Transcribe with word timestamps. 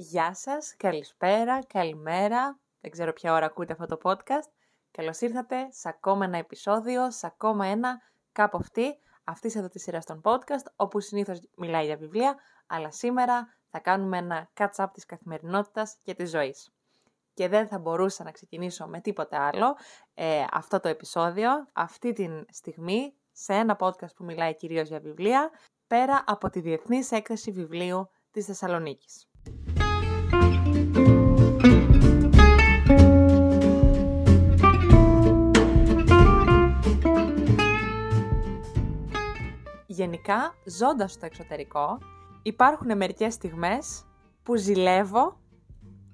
Γεια 0.00 0.34
σας, 0.34 0.74
καλησπέρα, 0.76 1.64
καλημέρα. 1.64 2.58
Δεν 2.80 2.90
ξέρω 2.90 3.12
ποια 3.12 3.32
ώρα 3.32 3.46
ακούτε 3.46 3.72
αυτό 3.72 3.86
το 3.86 3.98
podcast. 4.02 4.50
Καλώς 4.90 5.20
ήρθατε 5.20 5.68
σε 5.70 5.88
ακόμα 5.88 6.24
ένα 6.24 6.38
επεισόδιο, 6.38 7.10
σε 7.10 7.26
ακόμα 7.26 7.66
ένα 7.66 8.00
κάπου 8.32 8.58
αυτή, 8.60 8.98
αυτής 9.24 9.56
εδώ 9.56 9.68
της 9.68 9.82
σειράς 9.82 10.04
των 10.04 10.20
podcast, 10.24 10.64
όπου 10.76 11.00
συνήθως 11.00 11.40
μιλάει 11.56 11.84
για 11.84 11.96
βιβλία, 11.96 12.36
αλλά 12.66 12.90
σήμερα 12.90 13.56
θα 13.70 13.78
κάνουμε 13.78 14.18
ένα 14.18 14.50
catch-up 14.54 14.86
της 14.92 15.06
καθημερινότητας 15.06 15.96
και 16.02 16.14
της 16.14 16.30
ζωής. 16.30 16.70
Και 17.34 17.48
δεν 17.48 17.68
θα 17.68 17.78
μπορούσα 17.78 18.24
να 18.24 18.30
ξεκινήσω 18.30 18.86
με 18.86 19.00
τίποτε 19.00 19.36
άλλο 19.36 19.76
ε, 20.14 20.44
αυτό 20.50 20.80
το 20.80 20.88
επεισόδιο, 20.88 21.50
αυτή 21.72 22.12
τη 22.12 22.28
στιγμή, 22.50 23.14
σε 23.32 23.52
ένα 23.52 23.76
podcast 23.80 24.14
που 24.16 24.24
μιλάει 24.24 24.54
κυρίως 24.54 24.88
για 24.88 25.00
βιβλία, 25.00 25.50
πέρα 25.86 26.24
από 26.26 26.50
τη 26.50 26.60
Διεθνής 26.60 27.10
Έκθεση 27.10 27.50
Βιβλίου 27.50 28.10
της 28.30 28.46
Θεσσαλονίκης. 28.46 29.27
Γενικά, 39.98 40.54
ζώντας 40.64 41.12
στο 41.12 41.26
εξωτερικό, 41.26 41.98
υπάρχουν 42.42 42.96
μερικές 42.96 43.34
στιγμές 43.34 44.04
που 44.42 44.56
ζηλεύω 44.56 45.40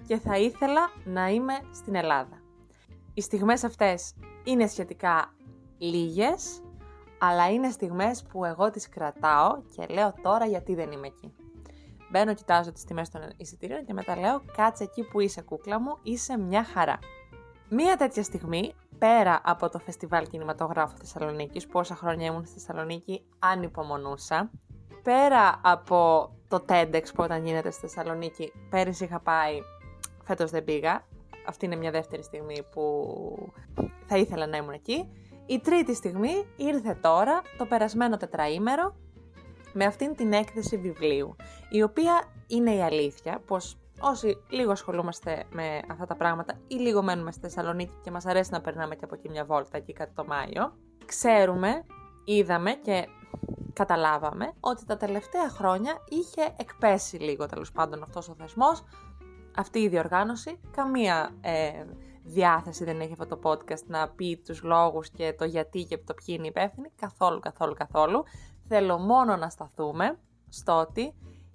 και 0.06 0.16
θα 0.16 0.38
ήθελα 0.38 0.90
να 1.04 1.28
είμαι 1.28 1.54
στην 1.72 1.94
Ελλάδα. 1.94 2.42
Οι 3.14 3.20
στιγμές 3.20 3.64
αυτές 3.64 4.14
είναι 4.44 4.66
σχετικά 4.66 5.34
λίγες, 5.78 6.62
αλλά 7.18 7.50
είναι 7.50 7.70
στιγμές 7.70 8.22
που 8.22 8.44
εγώ 8.44 8.70
τις 8.70 8.88
κρατάω 8.88 9.62
και 9.76 9.86
λέω 9.94 10.14
τώρα 10.22 10.46
γιατί 10.46 10.74
δεν 10.74 10.92
είμαι 10.92 11.06
εκεί. 11.06 11.32
Μπαίνω, 12.10 12.34
κοιτάζω 12.34 12.72
τις 12.72 12.84
τιμές 12.84 13.08
των 13.08 13.20
εισιτήριων 13.36 13.84
και 13.84 13.92
μετά 13.92 14.16
λέω 14.18 14.42
κάτσε 14.56 14.84
εκεί 14.84 15.02
που 15.02 15.20
είσαι 15.20 15.42
κούκλα 15.42 15.80
μου, 15.80 15.98
είσαι 16.02 16.38
μια 16.38 16.64
χαρά. 16.64 16.98
Μία 17.68 17.96
τέτοια 17.96 18.22
στιγμή, 18.22 18.74
πέρα 18.98 19.40
από 19.44 19.68
το 19.68 19.78
Φεστιβάλ 19.78 20.26
Κινηματογράφου 20.26 20.96
Θεσσαλονίκης, 20.96 21.66
πόσα 21.66 21.94
χρόνια 21.94 22.26
ήμουν 22.26 22.44
στη 22.44 22.60
Θεσσαλονίκη, 22.60 23.24
ανυπομονούσα, 23.38 24.50
πέρα 25.02 25.60
από 25.62 26.30
το 26.48 26.64
TEDx 26.68 27.02
που 27.14 27.22
όταν 27.22 27.44
γίνεται 27.44 27.70
στη 27.70 27.80
Θεσσαλονίκη, 27.80 28.52
πέρυσι 28.70 29.04
είχα 29.04 29.20
πάει, 29.20 29.58
φέτος 30.24 30.50
δεν 30.50 30.64
πήγα, 30.64 31.04
αυτή 31.46 31.64
είναι 31.64 31.76
μια 31.76 31.90
δεύτερη 31.90 32.22
στιγμή 32.22 32.62
που 32.72 33.52
θα 34.06 34.16
ήθελα 34.16 34.46
να 34.46 34.56
ήμουν 34.56 34.72
εκεί. 34.72 35.08
Η 35.46 35.58
τρίτη 35.58 35.94
στιγμή 35.94 36.46
ήρθε 36.56 36.98
τώρα, 37.00 37.42
το 37.58 37.66
περασμένο 37.66 38.16
τετραήμερο, 38.16 38.94
με 39.72 39.84
αυτήν 39.84 40.14
την 40.14 40.32
έκθεση 40.32 40.76
βιβλίου, 40.76 41.36
η 41.70 41.82
οποία 41.82 42.24
είναι 42.46 42.74
η 42.74 42.82
αλήθεια 42.82 43.42
πως 43.46 43.78
όσοι 44.00 44.42
λίγο 44.48 44.70
ασχολούμαστε 44.70 45.44
με 45.50 45.80
αυτά 45.90 46.06
τα 46.06 46.16
πράγματα 46.16 46.58
ή 46.66 46.74
λίγο 46.74 47.02
μένουμε 47.02 47.32
στη 47.32 47.40
Θεσσαλονίκη 47.40 47.94
και 48.02 48.10
μας 48.10 48.26
αρέσει 48.26 48.50
να 48.52 48.60
περνάμε 48.60 48.94
και 48.94 49.04
από 49.04 49.14
εκεί 49.14 49.28
μια 49.28 49.44
βόλτα 49.44 49.76
εκεί 49.76 49.92
κατά 49.92 50.12
το 50.14 50.24
Μάιο, 50.24 50.76
ξέρουμε, 51.06 51.84
είδαμε 52.24 52.72
και 52.72 53.08
καταλάβαμε 53.72 54.52
ότι 54.60 54.84
τα 54.86 54.96
τελευταία 54.96 55.48
χρόνια 55.48 55.98
είχε 56.08 56.54
εκπέσει 56.56 57.16
λίγο 57.16 57.46
τέλος 57.46 57.72
πάντων 57.72 58.02
αυτός 58.02 58.28
ο 58.28 58.34
θεσμός, 58.38 58.82
αυτή 59.56 59.78
η 59.78 59.88
διοργάνωση, 59.88 60.60
καμία 60.70 61.30
ε, 61.40 61.84
διάθεση 62.24 62.84
δεν 62.84 63.00
έχει 63.00 63.12
αυτό 63.12 63.36
το 63.36 63.50
podcast 63.50 63.84
να 63.86 64.08
πει 64.08 64.42
τους 64.44 64.62
λόγους 64.62 65.10
και 65.10 65.34
το 65.38 65.44
γιατί 65.44 65.84
και 65.84 65.98
το 65.98 66.14
ποιοι 66.14 66.34
είναι 66.38 66.46
υπεύθυνοι, 66.46 66.90
καθόλου, 66.96 67.40
καθόλου, 67.40 67.74
καθόλου. 67.74 68.24
Θέλω 68.68 68.98
μόνο 68.98 69.36
να 69.36 69.48
σταθούμε 69.48 70.18
στο 70.48 70.80
ότι 70.80 71.14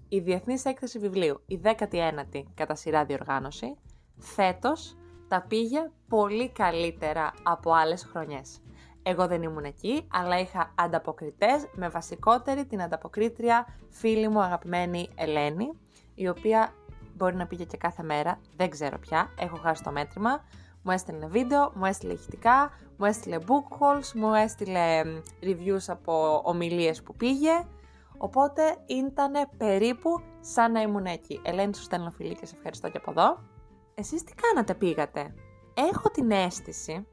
η 0.09 0.19
Διεθνής 0.19 0.65
Έκθεση 0.65 0.99
Βιβλίου, 0.99 1.41
η 1.45 1.59
19η 1.63 2.43
κατά 2.53 2.75
σειρά 2.75 3.05
διοργάνωση, 3.05 3.75
φέτος 4.17 4.97
τα 5.27 5.45
πήγε 5.47 5.91
πολύ 6.07 6.49
καλύτερα 6.49 7.33
από 7.43 7.73
άλλες 7.73 8.03
χρονιές. 8.03 8.61
Εγώ 9.03 9.27
δεν 9.27 9.41
ήμουν 9.41 9.63
εκεί, 9.63 10.07
αλλά 10.11 10.39
είχα 10.39 10.73
ανταποκριτές, 10.75 11.67
με 11.73 11.89
βασικότερη 11.89 12.65
την 12.65 12.81
ανταποκρίτρια 12.81 13.67
φίλη 13.89 14.27
μου 14.27 14.41
αγαπημένη 14.41 15.09
Ελένη, 15.15 15.69
η 16.15 16.27
οποία 16.27 16.73
μπορεί 17.15 17.35
να 17.35 17.47
πήγε 17.47 17.63
και 17.63 17.77
κάθε 17.77 18.03
μέρα, 18.03 18.39
δεν 18.55 18.69
ξέρω 18.69 18.99
πια, 18.99 19.33
έχω 19.39 19.57
χάσει 19.57 19.83
το 19.83 19.91
μέτρημα, 19.91 20.43
μου 20.83 20.91
έστειλε 20.91 21.27
βίντεο, 21.27 21.71
μου 21.75 21.85
έστειλε 21.85 22.13
ηχητικά, 22.13 22.71
μου 22.97 23.05
έστειλε 23.05 23.37
book 23.47 23.77
hauls, 23.79 24.11
μου 24.13 24.33
έστειλε 24.33 25.01
reviews 25.41 25.83
από 25.87 26.41
ομιλίες 26.45 27.03
που 27.03 27.15
πήγε, 27.15 27.65
οπότε 28.19 28.77
ήταν 28.85 29.31
περίπου 29.57 30.09
σαν 30.39 30.71
να 30.71 30.81
ήμουν 30.81 31.05
εκεί. 31.05 31.41
Ελένη, 31.43 31.75
σου 31.75 31.81
στέλνω 31.81 32.11
φιλί 32.11 32.35
και 32.35 32.45
σε 32.45 32.55
ευχαριστώ 32.55 32.89
και 32.89 32.97
από 32.97 33.11
εδώ. 33.11 33.39
Εσείς 33.93 34.23
τι 34.23 34.33
κάνατε, 34.33 34.73
πήγατε; 34.73 35.33
Έχω 35.73 36.09
την 36.09 36.31
αίσθηση, 36.31 37.07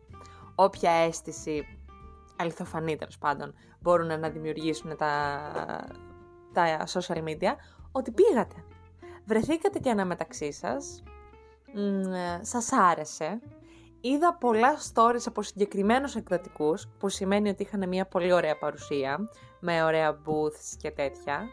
όποια 0.55 0.91
αίσθηση 0.91 1.65
αληθοφανή 2.37 2.97
τέλος 2.97 3.19
πάντων 3.19 3.55
μπορούν 3.81 4.21
να 4.21 4.29
δημιουργήσουν 4.29 4.97
τα, 4.97 5.41
τα 6.53 6.85
social 6.87 7.23
media, 7.25 7.53
ότι 7.93 8.11
πήγατε. 8.11 8.55
Βρεθήκατε 9.25 9.79
και 9.79 9.91
αναμεταξύ 9.91 10.53
σας, 10.53 11.03
σας 12.41 12.73
άρεσε, 12.73 13.41
είδα 14.01 14.35
πολλά 14.35 14.77
stories 14.93 15.27
από 15.27 15.43
συγκεκριμένους 15.43 16.15
εκδοτικούς, 16.15 16.89
που 16.99 17.09
σημαίνει 17.09 17.49
ότι 17.49 17.63
είχαν 17.63 17.89
μια 17.89 18.07
πολύ 18.07 18.33
ωραία 18.33 18.59
παρουσία, 18.59 19.19
με 19.67 19.83
ωραία 19.83 20.21
booths 20.27 20.77
και 20.79 20.91
τέτοια. 20.91 21.49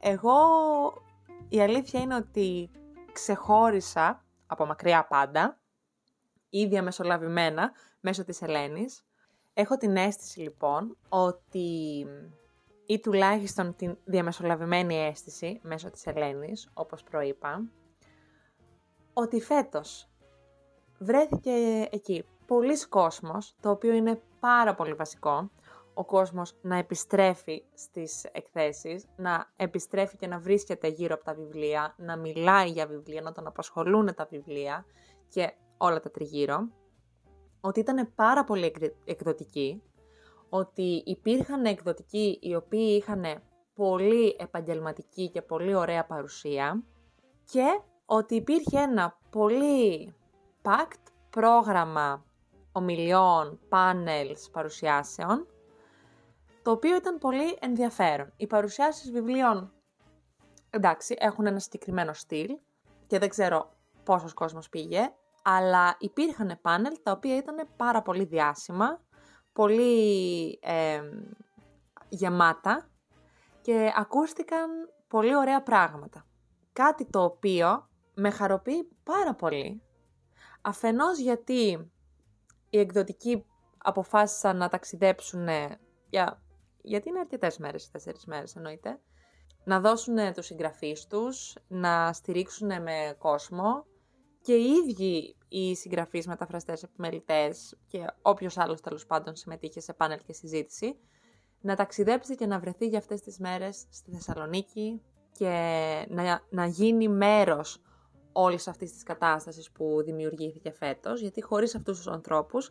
εγώ, 0.00 0.38
η 1.48 1.60
αλήθεια 1.60 2.00
είναι 2.00 2.14
ότι 2.14 2.70
ξεχώρισα 3.12 4.24
από 4.46 4.66
μακριά 4.66 5.06
πάντα, 5.06 5.60
ήδη 6.48 6.78
αμεσολαβημένα, 6.78 7.72
μέσω 8.00 8.24
της 8.24 8.42
Ελένης. 8.42 9.04
Έχω 9.54 9.76
την 9.76 9.96
αίσθηση 9.96 10.40
λοιπόν 10.40 10.96
ότι 11.08 12.06
ή 12.86 13.00
τουλάχιστον 13.00 13.76
την 13.76 13.96
διαμεσολαβημένη 14.04 14.96
αίσθηση 14.96 15.60
μέσω 15.62 15.90
της 15.90 16.06
Ελένης, 16.06 16.70
όπως 16.74 17.02
προείπα, 17.02 17.62
ότι 19.12 19.40
φέτος 19.40 20.08
βρέθηκε 20.98 21.50
εκεί 21.90 22.24
πολλοί 22.46 22.86
κόσμος, 22.88 23.54
το 23.60 23.70
οποίο 23.70 23.92
είναι 23.92 24.22
πάρα 24.40 24.74
πολύ 24.74 24.94
βασικό, 24.94 25.50
ο 25.98 26.04
κόσμος 26.04 26.54
να 26.60 26.76
επιστρέφει 26.76 27.62
στις 27.74 28.24
εκθέσεις, 28.32 29.04
να 29.16 29.52
επιστρέφει 29.56 30.16
και 30.16 30.26
να 30.26 30.38
βρίσκεται 30.38 30.88
γύρω 30.88 31.14
από 31.14 31.24
τα 31.24 31.34
βιβλία, 31.34 31.94
να 31.98 32.16
μιλάει 32.16 32.70
για 32.70 32.86
βιβλία, 32.86 33.20
να 33.20 33.32
τον 33.32 33.46
απασχολούν 33.46 34.14
τα 34.14 34.26
βιβλία 34.30 34.84
και 35.28 35.52
όλα 35.76 36.00
τα 36.00 36.10
τριγύρω. 36.10 36.68
Ότι 37.60 37.80
ήταν 37.80 38.12
πάρα 38.14 38.44
πολύ 38.44 38.72
εκδοτικοί, 39.04 39.82
ότι 40.48 41.02
υπήρχαν 41.06 41.64
εκδοτικοί 41.64 42.38
οι 42.42 42.54
οποίοι 42.54 42.96
είχαν 43.02 43.24
πολύ 43.74 44.36
επαγγελματική 44.38 45.30
και 45.30 45.42
πολύ 45.42 45.74
ωραία 45.74 46.06
παρουσία 46.06 46.82
και 47.44 47.80
ότι 48.06 48.34
υπήρχε 48.34 48.78
ένα 48.78 49.18
πολύ 49.30 50.14
packed 50.62 51.12
πρόγραμμα 51.30 52.24
ομιλιών, 52.72 53.58
πάνελς, 53.68 54.50
παρουσιάσεων, 54.50 55.46
το 56.62 56.70
οποίο 56.70 56.96
ήταν 56.96 57.18
πολύ 57.18 57.58
ενδιαφέρον. 57.60 58.32
Οι 58.36 58.46
παρουσιάσεις 58.46 59.10
βιβλίων, 59.10 59.72
εντάξει, 60.70 61.16
έχουν 61.18 61.46
ένα 61.46 61.58
συγκεκριμένο 61.58 62.12
στυλ 62.12 62.58
και 63.06 63.18
δεν 63.18 63.28
ξέρω 63.28 63.72
πόσος 64.04 64.34
κόσμος 64.34 64.68
πήγε, 64.68 65.12
αλλά 65.42 65.96
υπήρχαν 65.98 66.58
πάνελ 66.62 66.96
τα 67.02 67.12
οποία 67.12 67.36
ήταν 67.36 67.68
πάρα 67.76 68.02
πολύ 68.02 68.24
διάσημα, 68.24 69.00
πολύ 69.52 70.58
γεμάτα 72.08 72.88
και 73.60 73.92
ακούστηκαν 73.96 74.70
πολύ 75.08 75.36
ωραία 75.36 75.62
πράγματα. 75.62 76.26
Κάτι 76.72 77.06
το 77.10 77.22
οποίο 77.22 77.88
με 78.14 78.30
χαροποιεί 78.30 78.88
πάρα 79.02 79.34
πολύ, 79.34 79.82
αφενός 80.62 81.18
γιατί 81.18 81.90
οι 82.70 82.78
εκδοτικοί 82.78 83.46
αποφάσισαν 83.78 84.56
να 84.56 84.68
ταξιδέψουν 84.68 85.48
για, 86.10 86.42
γιατί 86.88 87.08
είναι 87.08 87.18
αρκετές 87.18 87.58
μέρες, 87.58 87.90
τέσσερις 87.90 88.24
μέρες 88.24 88.56
εννοείται, 88.56 89.00
να 89.64 89.80
δώσουν 89.80 90.32
τους 90.34 90.46
συγγραφείς 90.46 91.06
τους, 91.06 91.54
να 91.68 92.12
στηρίξουν 92.12 92.82
με 92.82 93.14
κόσμο 93.18 93.84
και 94.42 94.54
οι 94.54 94.70
ίδιοι 94.70 95.36
οι 95.48 95.74
συγγραφείς, 95.74 96.26
μεταφραστές, 96.26 96.82
επιμελητές 96.82 97.76
και 97.86 98.04
όποιος 98.22 98.58
άλλος 98.58 98.80
τέλος 98.80 99.06
πάντων 99.06 99.36
συμμετείχε 99.36 99.80
σε 99.80 99.92
πάνελ 99.92 100.18
και 100.26 100.32
συζήτηση, 100.32 100.98
να 101.60 101.76
ταξιδέψει 101.76 102.34
και 102.34 102.46
να 102.46 102.58
βρεθεί 102.58 102.86
για 102.86 102.98
αυτές 102.98 103.20
τις 103.20 103.38
μέρες 103.38 103.86
στη 103.90 104.10
Θεσσαλονίκη 104.10 105.02
και 105.32 105.48
να, 106.08 106.42
να 106.50 106.66
γίνει 106.66 107.08
μέρος 107.08 107.82
όλης 108.32 108.68
αυτής 108.68 108.92
της 108.92 109.02
κατάστασης 109.02 109.70
που 109.70 110.02
δημιουργήθηκε 110.04 110.70
φέτος, 110.70 111.20
γιατί 111.20 111.42
χωρίς 111.42 111.74
αυτούς 111.74 111.96
τους 111.96 112.06
ανθρώπους, 112.06 112.70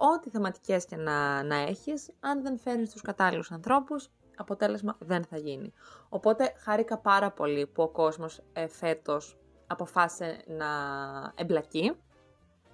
ό,τι 0.00 0.30
θεματικές 0.30 0.84
και 0.84 0.96
να, 0.96 1.42
να 1.42 1.56
έχεις, 1.56 2.10
αν 2.20 2.42
δεν 2.42 2.58
φέρνεις 2.58 2.90
τους 2.90 3.02
κατάλληλους 3.02 3.50
ανθρώπους, 3.50 4.10
αποτέλεσμα 4.36 4.96
δεν 4.98 5.24
θα 5.24 5.36
γίνει. 5.36 5.72
Οπότε 6.08 6.52
χάρηκα 6.56 6.98
πάρα 6.98 7.30
πολύ 7.30 7.66
που 7.66 7.82
ο 7.82 7.88
κόσμος 7.88 8.42
ε, 8.52 8.68
φέτος 8.68 9.38
αποφάσισε 9.66 10.44
να 10.46 10.66
εμπλακεί 11.34 11.96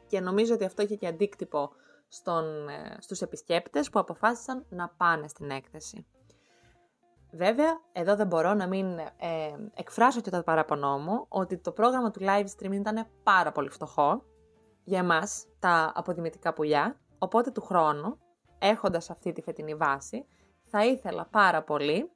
και 0.07 0.21
νομίζω 0.21 0.55
ότι 0.55 0.65
αυτό 0.65 0.83
είχε 0.83 0.97
και 0.97 1.07
αντίκτυπο 1.07 1.71
στον, 2.09 2.69
ε, 2.69 2.97
στους 2.99 3.21
επισκέπτες 3.21 3.91
που 3.91 3.99
αποφάσισαν 3.99 4.65
να 4.69 4.89
πάνε 4.89 5.29
στην 5.29 5.51
έκθεση. 5.51 6.07
Βέβαια, 7.31 7.81
εδώ 7.93 8.17
δεν 8.17 8.27
μπορώ 8.27 8.55
να 8.55 8.67
μην 8.67 8.99
ε, 8.99 9.55
εκφράσω 9.75 10.21
και 10.21 10.31
το 10.31 10.43
παραπονό 10.43 10.99
μου 10.99 11.27
ότι 11.29 11.59
το 11.59 11.73
πρόγραμμα 11.73 12.11
του 12.11 12.21
live 12.23 12.47
stream 12.57 12.73
ήταν 12.73 13.07
πάρα 13.23 13.53
πολύ 13.53 13.71
φτωχό 13.71 14.23
για 14.85 14.99
εμάς, 14.99 15.47
τα 15.59 15.93
αποδημητικά 15.95 16.53
πουλιά, 16.53 17.01
οπότε 17.19 17.51
του 17.51 17.63
χρόνου, 17.63 18.19
έχοντας 18.59 19.11
αυτή 19.11 19.33
τη 19.33 19.43
φετινή 19.43 19.75
βάση, 19.75 20.27
θα 20.65 20.85
ήθελα 20.85 21.27
πάρα 21.31 21.63
πολύ 21.63 22.11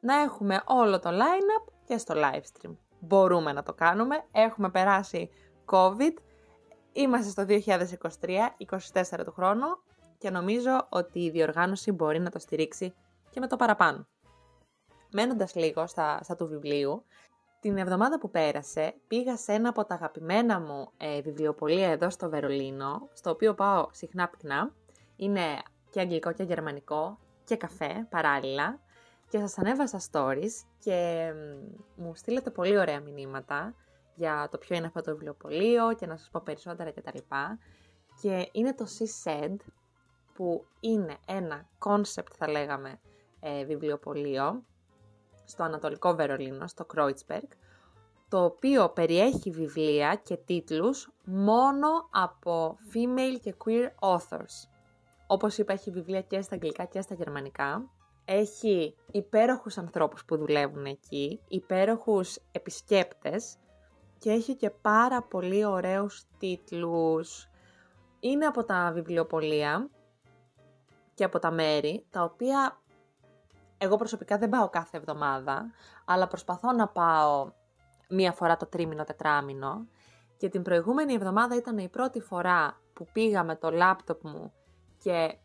να 0.00 0.14
έχουμε 0.14 0.62
όλο 0.66 0.98
το 0.98 1.10
line-up 1.10 1.72
και 1.84 1.98
στο 1.98 2.14
live 2.16 2.42
stream. 2.42 2.76
Μπορούμε 3.00 3.52
να 3.52 3.62
το 3.62 3.72
κάνουμε, 3.72 4.24
έχουμε 4.32 4.70
περάσει 4.70 5.30
COVID, 5.70 6.14
είμαστε 6.92 7.30
στο 7.30 7.44
2023, 8.20 8.38
24 8.92 9.24
του 9.24 9.32
χρόνου 9.32 9.66
και 10.18 10.30
νομίζω 10.30 10.86
ότι 10.88 11.20
η 11.20 11.30
διοργάνωση 11.30 11.92
μπορεί 11.92 12.18
να 12.18 12.30
το 12.30 12.38
στηρίξει 12.38 12.94
και 13.30 13.40
με 13.40 13.46
το 13.46 13.56
παραπάνω. 13.56 14.06
Μένοντας 15.12 15.54
λίγο 15.54 15.86
στα, 15.86 16.20
στα 16.22 16.36
του 16.36 16.46
βιβλίου, 16.46 17.04
την 17.60 17.76
εβδομάδα 17.76 18.18
που 18.18 18.30
πέρασε 18.30 18.94
πήγα 19.06 19.36
σε 19.36 19.52
ένα 19.52 19.68
από 19.68 19.84
τα 19.84 19.94
αγαπημένα 19.94 20.60
μου 20.60 20.90
ε, 20.96 21.20
βιβλιοπολία 21.20 21.90
εδώ 21.90 22.10
στο 22.10 22.28
Βερολίνο, 22.28 23.08
στο 23.12 23.30
οποίο 23.30 23.54
πάω 23.54 23.88
συχνά 23.92 24.28
πυκνά. 24.28 24.74
Είναι 25.16 25.42
και 25.90 26.00
αγγλικό 26.00 26.32
και 26.32 26.42
γερμανικό 26.42 27.18
και 27.44 27.56
καφέ 27.56 28.06
παράλληλα 28.10 28.80
και 29.28 29.38
σας 29.38 29.58
ανέβασα 29.58 30.00
stories 30.10 30.66
και 30.78 31.30
μου 31.96 32.14
στείλετε 32.14 32.50
πολύ 32.50 32.78
ωραία 32.78 33.00
μηνύματα 33.00 33.74
για 34.14 34.48
το 34.50 34.58
ποιο 34.58 34.76
είναι 34.76 34.86
αυτό 34.86 35.00
το 35.00 35.12
βιβλιοπωλείο 35.12 35.94
και 35.94 36.06
να 36.06 36.16
σας 36.16 36.28
πω 36.30 36.40
περισσότερα 36.44 36.92
κτλ. 36.92 37.18
Και 38.20 38.48
είναι 38.52 38.74
το 38.74 38.86
She 38.98 39.30
Said 39.30 39.56
που 40.34 40.66
είναι 40.80 41.16
ένα 41.26 41.68
concept 41.78 42.32
θα 42.36 42.50
λέγαμε 42.50 43.00
ε, 43.40 43.64
βιβλιοπωλείο 43.64 44.64
στο 45.46 45.62
Ανατολικό 45.62 46.14
Βερολίνο, 46.14 46.66
στο 46.66 46.86
Kreuzberg, 46.94 47.48
το 48.28 48.44
οποίο 48.44 48.88
περιέχει 48.88 49.50
βιβλία 49.50 50.14
και 50.14 50.36
τίτλους 50.36 51.12
μόνο 51.24 51.88
από 52.10 52.76
female 52.92 53.40
και 53.42 53.54
queer 53.64 53.88
authors. 54.00 54.68
Όπως 55.26 55.58
είπα, 55.58 55.72
έχει 55.72 55.90
βιβλία 55.90 56.22
και 56.22 56.42
στα 56.42 56.54
αγγλικά 56.54 56.84
και 56.84 57.00
στα 57.00 57.14
γερμανικά. 57.14 57.90
Έχει 58.24 58.94
υπέροχους 59.10 59.78
ανθρώπους 59.78 60.24
που 60.24 60.36
δουλεύουν 60.36 60.84
εκεί, 60.84 61.40
υπέροχους 61.48 62.38
επισκέπτες 62.52 63.56
και 64.18 64.30
έχει 64.30 64.56
και 64.56 64.70
πάρα 64.70 65.22
πολύ 65.22 65.64
ωραίους 65.64 66.26
τίτλους. 66.38 67.48
Είναι 68.20 68.46
από 68.46 68.64
τα 68.64 68.90
βιβλιοπολία 68.94 69.90
και 71.14 71.24
από 71.24 71.38
τα 71.38 71.50
μέρη, 71.50 72.06
τα 72.10 72.22
οποία 72.22 72.80
εγώ 73.78 73.96
προσωπικά 73.96 74.38
δεν 74.38 74.48
πάω 74.48 74.68
κάθε 74.68 74.96
εβδομάδα, 74.96 75.70
αλλά 76.04 76.26
προσπαθώ 76.26 76.72
να 76.72 76.88
πάω 76.88 77.52
μία 78.08 78.32
φορά 78.32 78.56
το 78.56 78.66
τρίμηνο, 78.66 79.04
τετράμηνο. 79.04 79.86
Και 80.36 80.48
την 80.48 80.62
προηγούμενη 80.62 81.12
εβδομάδα 81.12 81.56
ήταν 81.56 81.78
η 81.78 81.88
πρώτη 81.88 82.20
φορά 82.20 82.80
που 82.92 83.06
πήγα 83.12 83.44
με 83.44 83.56
το 83.56 83.70
λάπτοπ 83.70 84.24
μου 84.24 84.52
και 84.98 85.38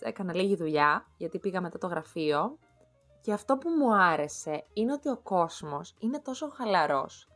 έκανα 0.00 0.34
λίγη 0.34 0.56
δουλειά, 0.56 1.06
γιατί 1.16 1.38
πήγα 1.38 1.60
μετά 1.60 1.78
το 1.78 1.86
γραφείο. 1.86 2.58
Και 3.20 3.32
αυτό 3.32 3.58
που 3.58 3.68
μου 3.68 3.94
άρεσε 3.94 4.64
είναι 4.72 4.92
ότι 4.92 5.08
ο 5.08 5.16
κόσμος 5.16 5.94
είναι 5.98 6.18
τόσο 6.20 6.48
χαλαρός. 6.48 7.28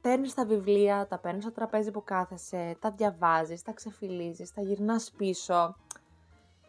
Παίρνεις 0.00 0.34
τα 0.34 0.46
βιβλία, 0.46 1.06
τα 1.06 1.18
παίρνεις 1.18 1.42
στο 1.42 1.52
τραπέζι 1.52 1.90
που 1.90 2.04
κάθεσαι, 2.04 2.76
τα 2.80 2.90
διαβάζεις, 2.90 3.62
τα 3.62 3.72
ξεφυλίζεις, 3.72 4.52
τα 4.52 4.62
γυρνάς 4.62 5.10
πίσω. 5.16 5.76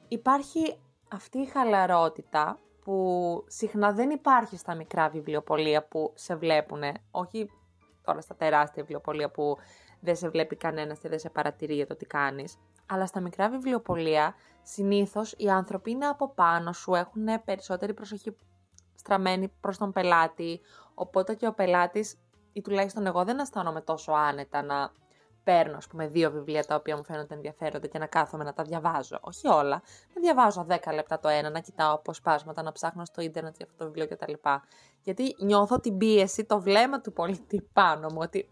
Υπάρχει 0.08 0.80
αυτή 1.12 1.38
η 1.38 1.46
χαλαρότητα 1.46 2.60
που 2.84 3.44
συχνά 3.48 3.92
δεν 3.92 4.10
υπάρχει 4.10 4.58
στα 4.58 4.76
μικρά 4.76 5.10
βιβλιοπολία 5.10 5.88
που 5.88 6.12
σε 6.16 6.36
βλέπουν, 6.36 6.82
όχι 7.12 7.50
τώρα 8.04 8.22
στα 8.22 8.36
τεράστια 8.36 8.84
βιβλιοπολία 8.84 9.32
που 9.32 9.58
δεν 10.00 10.16
σε 10.16 10.30
βλέπει 10.30 10.56
κανένας 10.56 11.00
και 11.00 11.10
δεν 11.10 11.20
σε 11.20 11.30
παρατηρεί 11.30 11.74
για 11.76 11.88
το 11.88 11.96
τι 11.96 12.06
κάνεις, 12.06 12.58
αλλά 12.86 13.06
στα 13.06 13.20
μικρά 13.20 13.50
βιβλιοπολία 13.50 14.36
συνήθως 14.62 15.34
οι 15.38 15.50
άνθρωποι 15.50 15.92
είναι 15.92 16.06
από 16.06 16.30
πάνω 16.30 16.74
σου, 16.74 16.94
έχουν 16.94 17.26
περισσότερη 17.46 17.94
προσοχή 17.94 18.36
στραμμένη 18.96 19.48
προς 19.62 19.78
τον 19.78 19.92
πελάτη, 19.92 20.62
οπότε 20.94 21.34
και 21.36 21.48
ο 21.48 21.54
πελάτης, 21.54 22.18
ή 22.54 22.62
τουλάχιστον 22.62 23.06
εγώ 23.06 23.24
δεν 23.24 23.40
αισθάνομαι 23.40 23.82
τόσο 23.82 24.12
άνετα 24.12 24.62
να 24.62 24.92
παίρνω, 25.46 25.78
ας 25.78 25.88
πούμε, 25.88 26.08
δύο 26.08 26.32
βιβλία 26.32 26.64
τα 26.64 26.76
οποία 26.76 26.96
μου 26.96 27.04
φαίνονται 27.04 27.34
ενδιαφέροντα 27.34 27.88
και 27.88 27.98
να 27.98 28.06
κάθομαι 28.06 28.44
να 28.44 28.54
τα 28.54 28.64
διαβάζω. 28.64 29.18
Όχι 29.22 29.48
όλα. 29.48 29.82
Να 30.14 30.22
διαβάζω 30.22 30.66
10 30.70 30.94
λεπτά 30.94 31.20
το 31.20 31.28
ένα, 31.28 31.50
να 31.50 31.60
κοιτάω 31.60 31.94
αποσπάσματα, 31.94 32.62
να 32.62 32.72
ψάχνω 32.72 33.06
στο 33.06 33.22
ίντερνετ 33.22 33.56
για 33.58 33.66
αυτό 33.66 33.78
το 33.78 33.86
βιβλίο 33.92 34.08
κτλ. 34.08 34.34
Γιατί 35.02 35.36
νιώθω 35.40 35.80
την 35.80 35.98
πίεση, 35.98 36.46
το 36.46 36.62
βλέμμα 36.62 37.02
του 37.02 37.14
πολίτη 37.14 37.70
πάνω 37.74 38.08
μου, 38.12 38.18
ότι 38.20 38.50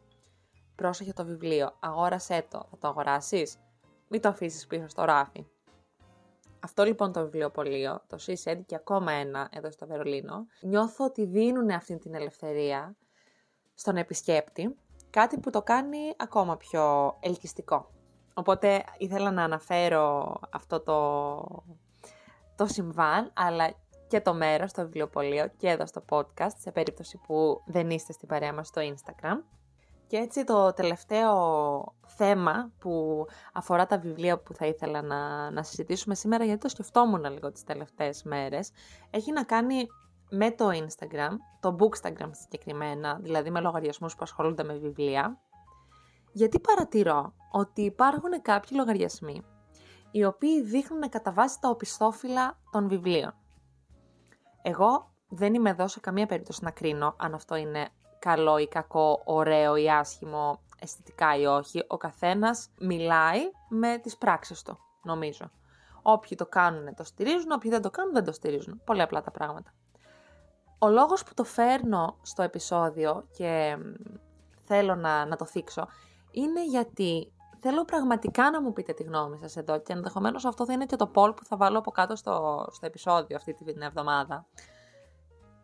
πρόσεχε 0.75 1.13
το 1.13 1.25
βιβλίο, 1.25 1.75
αγόρασέ 1.79 2.45
το, 2.49 2.67
θα 2.69 2.77
το 2.77 2.87
αγοράσεις. 2.87 3.57
Μην 4.07 4.21
το 4.21 4.29
αφήσεις 4.29 4.67
πίσω 4.67 4.87
στο 4.87 5.03
ράφι. 5.03 5.45
Αυτό 6.59 6.83
λοιπόν 6.83 7.11
το 7.11 7.21
βιβλιοπωλείο, 7.23 8.01
το 8.07 8.17
Seaside 8.25 8.61
και 8.65 8.75
ακόμα 8.75 9.11
ένα 9.11 9.49
εδώ 9.51 9.71
στο 9.71 9.87
Βερολίνο, 9.87 10.45
νιώθω 10.61 11.05
ότι 11.05 11.25
δίνουν 11.25 11.69
αυτή 11.69 11.97
την 11.97 12.13
ελευθερία 12.15 12.95
στον 13.73 13.97
επισκέπτη 13.97 14.75
κάτι 15.13 15.39
που 15.39 15.49
το 15.49 15.61
κάνει 15.61 16.13
ακόμα 16.17 16.57
πιο 16.57 17.15
ελκυστικό. 17.19 17.89
Οπότε 18.33 18.83
ήθελα 18.97 19.31
να 19.31 19.43
αναφέρω 19.43 20.39
αυτό 20.49 20.79
το, 20.79 21.63
το 22.55 22.65
συμβάν, 22.65 23.31
αλλά 23.33 23.73
και 24.07 24.21
το 24.21 24.33
μέρος 24.33 24.69
στο 24.69 24.81
βιβλιοπωλείο 24.81 25.47
και 25.57 25.69
εδώ 25.69 25.85
στο 25.85 26.03
podcast, 26.09 26.55
σε 26.57 26.71
περίπτωση 26.71 27.19
που 27.27 27.61
δεν 27.65 27.89
είστε 27.89 28.13
στην 28.13 28.27
παρέα 28.27 28.53
μας 28.53 28.67
στο 28.67 28.81
Instagram. 28.81 29.43
Και 30.07 30.17
έτσι 30.17 30.43
το 30.43 30.73
τελευταίο 30.73 31.33
θέμα 32.05 32.71
που 32.79 33.25
αφορά 33.53 33.85
τα 33.85 33.97
βιβλία 33.97 34.39
που 34.39 34.53
θα 34.53 34.65
ήθελα 34.65 35.01
να, 35.01 35.51
να 35.51 35.63
συζητήσουμε 35.63 36.15
σήμερα, 36.15 36.43
γιατί 36.43 36.59
το 36.59 36.69
σκεφτόμουν 36.69 37.25
λίγο 37.31 37.51
τις 37.51 37.63
τελευταίες 37.63 38.23
μέρες, 38.23 38.71
έχει 39.09 39.31
να 39.31 39.43
κάνει 39.43 39.87
με 40.35 40.51
το 40.51 40.69
Instagram, 40.69 41.37
το 41.59 41.75
Bookstagram 41.79 42.29
συγκεκριμένα, 42.31 43.19
δηλαδή 43.21 43.49
με 43.49 43.59
λογαριασμούς 43.59 44.13
που 44.15 44.19
ασχολούνται 44.23 44.63
με 44.63 44.73
βιβλία, 44.73 45.39
γιατί 46.31 46.59
παρατηρώ 46.59 47.33
ότι 47.51 47.81
υπάρχουν 47.81 48.41
κάποιοι 48.41 48.69
λογαριασμοί 48.79 49.45
οι 50.11 50.25
οποίοι 50.25 50.61
δείχνουν 50.61 51.09
κατά 51.09 51.31
βάση 51.31 51.59
τα 51.59 51.69
οπισθόφυλλα 51.69 52.59
των 52.71 52.87
βιβλίων. 52.87 53.33
Εγώ 54.61 55.13
δεν 55.27 55.53
είμαι 55.53 55.69
εδώ 55.69 55.87
σε 55.87 55.99
καμία 55.99 56.25
περίπτωση 56.25 56.63
να 56.63 56.71
κρίνω 56.71 57.15
αν 57.17 57.33
αυτό 57.33 57.55
είναι 57.55 57.89
καλό 58.19 58.57
ή 58.57 58.67
κακό, 58.67 59.21
ωραίο 59.25 59.75
ή 59.75 59.89
άσχημο, 59.89 60.59
αισθητικά 60.79 61.37
ή 61.37 61.45
όχι. 61.45 61.83
Ο 61.87 61.97
καθένας 61.97 62.69
μιλάει 62.79 63.41
με 63.69 63.97
τις 63.97 64.17
πράξεις 64.17 64.61
του, 64.61 64.79
νομίζω. 65.03 65.51
Όποιοι 66.01 66.37
το 66.37 66.45
κάνουν 66.45 66.95
το 66.95 67.03
στηρίζουν, 67.03 67.51
όποιοι 67.51 67.71
δεν 67.71 67.81
το 67.81 67.89
κάνουν 67.89 68.13
δεν 68.13 68.23
το 68.23 68.31
στηρίζουν. 68.31 68.81
Πολύ 68.85 69.01
απλά 69.01 69.21
τα 69.21 69.31
πράγματα. 69.31 69.73
Ο 70.83 70.89
λόγος 70.89 71.23
που 71.23 71.33
το 71.33 71.43
φέρνω 71.43 72.17
στο 72.21 72.41
επεισόδιο 72.41 73.27
και 73.37 73.77
θέλω 74.63 74.95
να, 74.95 75.25
να 75.25 75.35
το 75.35 75.45
θίξω 75.45 75.87
είναι 76.31 76.65
γιατί 76.65 77.33
θέλω 77.59 77.85
πραγματικά 77.85 78.51
να 78.51 78.61
μου 78.61 78.73
πείτε 78.73 78.93
τη 78.93 79.03
γνώμη 79.03 79.37
σας 79.37 79.55
εδώ 79.55 79.79
και 79.79 79.93
ενδεχομένως 79.93 80.45
αυτό 80.45 80.65
θα 80.65 80.73
είναι 80.73 80.85
και 80.85 80.95
το 80.95 81.11
poll 81.15 81.35
που 81.35 81.45
θα 81.45 81.57
βάλω 81.57 81.77
από 81.77 81.91
κάτω 81.91 82.15
στο, 82.15 82.65
στο 82.71 82.85
επεισόδιο 82.85 83.35
αυτή 83.35 83.53
την 83.53 83.81
εβδομάδα. 83.81 84.45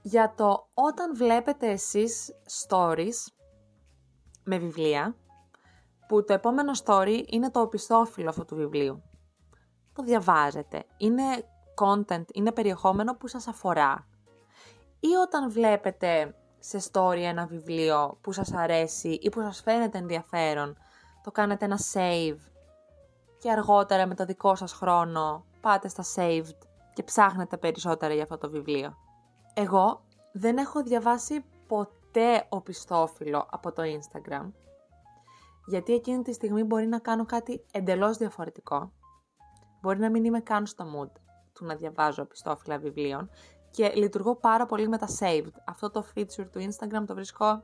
Για 0.02 0.34
το 0.38 0.68
όταν 0.74 1.16
βλέπετε 1.16 1.68
εσείς 1.68 2.32
stories 2.68 3.32
με 4.44 4.58
βιβλία, 4.58 5.16
που 6.08 6.24
το 6.24 6.34
επόμενο 6.34 6.72
story 6.86 7.24
είναι 7.28 7.52
το 7.52 7.62
οπισθόφυλλο 7.62 8.30
αυτού 8.30 8.46
του 8.46 8.56
βιβλίου. 8.56 9.02
Το 9.94 10.04
διαβάζετε. 10.04 10.86
Είναι 10.98 11.24
content, 11.82 12.26
είναι 12.34 12.52
περιεχόμενο 12.52 13.16
που 13.16 13.28
σας 13.28 13.48
αφορά 13.48 14.09
ή 15.00 15.16
όταν 15.16 15.52
βλέπετε 15.52 16.36
σε 16.60 16.80
story 16.92 17.22
ένα 17.22 17.46
βιβλίο 17.46 18.18
που 18.22 18.32
σας 18.32 18.54
αρέσει 18.54 19.10
ή 19.10 19.30
που 19.30 19.42
σας 19.42 19.62
φαίνεται 19.62 19.98
ενδιαφέρον, 19.98 20.78
το 21.24 21.32
κάνετε 21.32 21.66
ένα 21.66 21.80
save 21.94 22.38
και 23.40 23.52
αργότερα 23.52 24.08
με 24.08 24.16
το 24.16 24.26
δικό 24.26 24.56
σας 24.56 24.74
χρόνο 24.74 25.46
πάτε 25.62 25.88
στα 25.88 26.04
saved 26.16 26.58
και 26.94 27.04
ψάχνετε 27.04 27.58
περισσότερα 27.58 28.14
για 28.14 28.24
αυτό 28.24 28.38
το 28.38 28.50
βιβλίο. 28.50 28.98
Εγώ 29.54 30.02
δεν 30.32 30.58
έχω 30.58 30.84
διαβάσει 30.84 31.46
ποτέ 31.68 32.46
οπισθόφυλλο 32.50 33.48
από 33.50 33.72
το 33.72 33.84
Instagram, 33.84 34.52
γιατί 35.66 35.94
εκείνη 35.94 36.24
τη 36.24 36.34
στιγμή 36.34 36.64
μπορεί 36.64 36.88
να 36.88 37.00
κάνω 37.00 37.26
κάτι 37.26 37.66
εντελώς 37.72 38.18
διαφορετικό. 38.18 38.92
Μπορεί 39.82 40.00
να 40.00 40.10
μην 40.10 40.24
είμαι 40.24 40.40
καν 40.40 40.66
στο 40.66 40.86
mood 40.86 41.12
του 41.54 41.66
να 41.66 41.76
διαβάζω 41.76 42.22
επιστόφυλλα 42.22 42.78
βιβλίων 42.78 43.30
και 43.72 43.90
λειτουργώ 43.90 44.36
πάρα 44.36 44.66
πολύ 44.66 44.88
με 44.88 44.98
τα 44.98 45.08
saved. 45.20 45.54
Αυτό 45.66 45.90
το 45.90 46.06
feature 46.16 46.48
του 46.52 46.60
Instagram 46.60 47.04
το 47.08 47.14
βρίσκω 47.14 47.64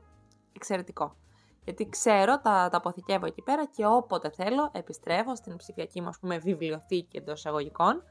εξαιρετικό. 0.52 1.16
Γιατί 1.64 1.88
ξέρω, 1.88 2.38
τα, 2.40 2.68
τα 2.70 2.76
αποθηκεύω 2.76 3.26
εκεί 3.26 3.42
πέρα 3.42 3.66
και 3.66 3.86
όποτε 3.86 4.30
θέλω 4.30 4.70
επιστρέφω 4.72 5.36
στην 5.36 5.56
ψηφιακή 5.56 6.00
μου, 6.00 6.08
ας 6.08 6.18
πούμε, 6.18 6.38
βιβλιοθήκη 6.38 7.16
εντός 7.16 7.38
εισαγωγικών 7.38 8.02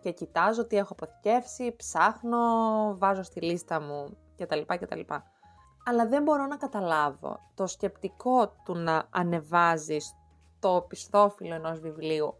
και 0.00 0.12
κοιτάζω 0.12 0.66
τι 0.66 0.76
έχω 0.76 0.92
αποθηκεύσει, 0.92 1.76
ψάχνω, 1.76 2.38
βάζω 2.98 3.22
στη 3.22 3.40
λίστα 3.40 3.80
μου 3.80 4.16
κτλ. 4.36 4.60
κτλ. 4.66 5.00
Αλλά 5.86 6.06
δεν 6.06 6.22
μπορώ 6.22 6.46
να 6.46 6.56
καταλάβω 6.56 7.38
το 7.54 7.66
σκεπτικό 7.66 8.54
του 8.64 8.74
να 8.74 9.06
ανεβάζεις 9.10 10.14
το 10.58 10.84
οπισθόφυλλο 10.88 11.54
ενός 11.54 11.80
βιβλίου 11.80 12.34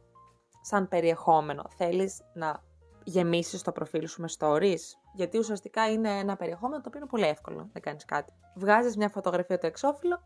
σαν 0.60 0.88
περιεχόμενο. 0.88 1.64
Θέλεις 1.76 2.20
να 2.34 2.62
γεμίσεις 3.04 3.62
το 3.62 3.72
προφίλ 3.72 4.08
σου 4.08 4.20
με 4.20 4.28
stories, 4.38 4.80
γιατί 5.14 5.38
ουσιαστικά 5.38 5.90
είναι 5.90 6.18
ένα 6.18 6.36
περιεχόμενο 6.36 6.82
το 6.82 6.88
οποίο 6.88 7.00
είναι 7.00 7.08
πολύ 7.08 7.24
εύκολο 7.24 7.70
να 7.72 7.80
κάνεις 7.80 8.04
κάτι. 8.04 8.32
Βγάζεις 8.54 8.96
μια 8.96 9.08
φωτογραφία 9.08 9.58
το 9.58 9.66
εξώφυλλο, 9.66 10.24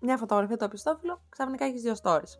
μια 0.00 0.16
φωτογραφία 0.16 0.56
το 0.56 0.64
οπισθόφυλλο, 0.64 1.22
ξαφνικά 1.28 1.64
έχεις 1.64 1.82
δύο 1.82 1.94
stories. 2.02 2.38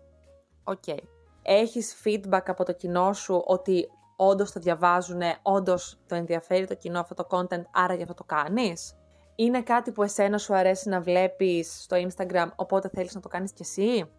Okay. 0.65 0.83
Okay. 0.87 0.99
Έχεις 1.43 2.03
feedback 2.05 2.43
από 2.47 2.65
το 2.65 2.73
κοινό 2.73 3.13
σου 3.13 3.43
ότι 3.47 3.89
όντως 4.17 4.53
το 4.53 4.61
διαβάζουν, 4.61 5.21
όντως 5.43 6.01
το 6.07 6.15
ενδιαφέρει 6.15 6.67
το 6.67 6.75
κοινό 6.75 7.01
αυτό 7.01 7.15
το 7.15 7.27
content, 7.31 7.63
άρα 7.71 7.95
για 7.95 8.03
αυτό 8.03 8.15
το 8.15 8.25
κάνεις; 8.25 8.95
Είναι 9.35 9.63
κάτι 9.63 9.93
που 9.93 10.03
εσένα 10.03 10.39
σου 10.39 10.55
αρέσει 10.55 10.89
να 10.89 11.01
βλέπεις 11.01 11.83
στο 11.83 11.97
Instagram, 11.97 12.49
οπότε 12.57 12.89
θέλεις 12.89 13.15
να 13.15 13.21
το 13.21 13.29
κάνεις 13.29 13.53
κι 13.53 13.63
εσύ; 13.63 14.11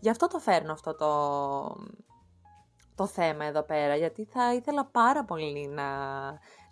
Γι' 0.00 0.10
αυτό 0.10 0.26
το 0.26 0.38
φέρνω 0.38 0.72
αυτό 0.72 0.94
το, 0.94 1.06
το 2.98 3.06
θέμα 3.06 3.44
εδώ 3.44 3.62
πέρα, 3.62 3.96
γιατί 3.96 4.24
θα 4.24 4.54
ήθελα 4.54 4.84
πάρα 4.84 5.24
πολύ 5.24 5.68
να, 5.68 5.88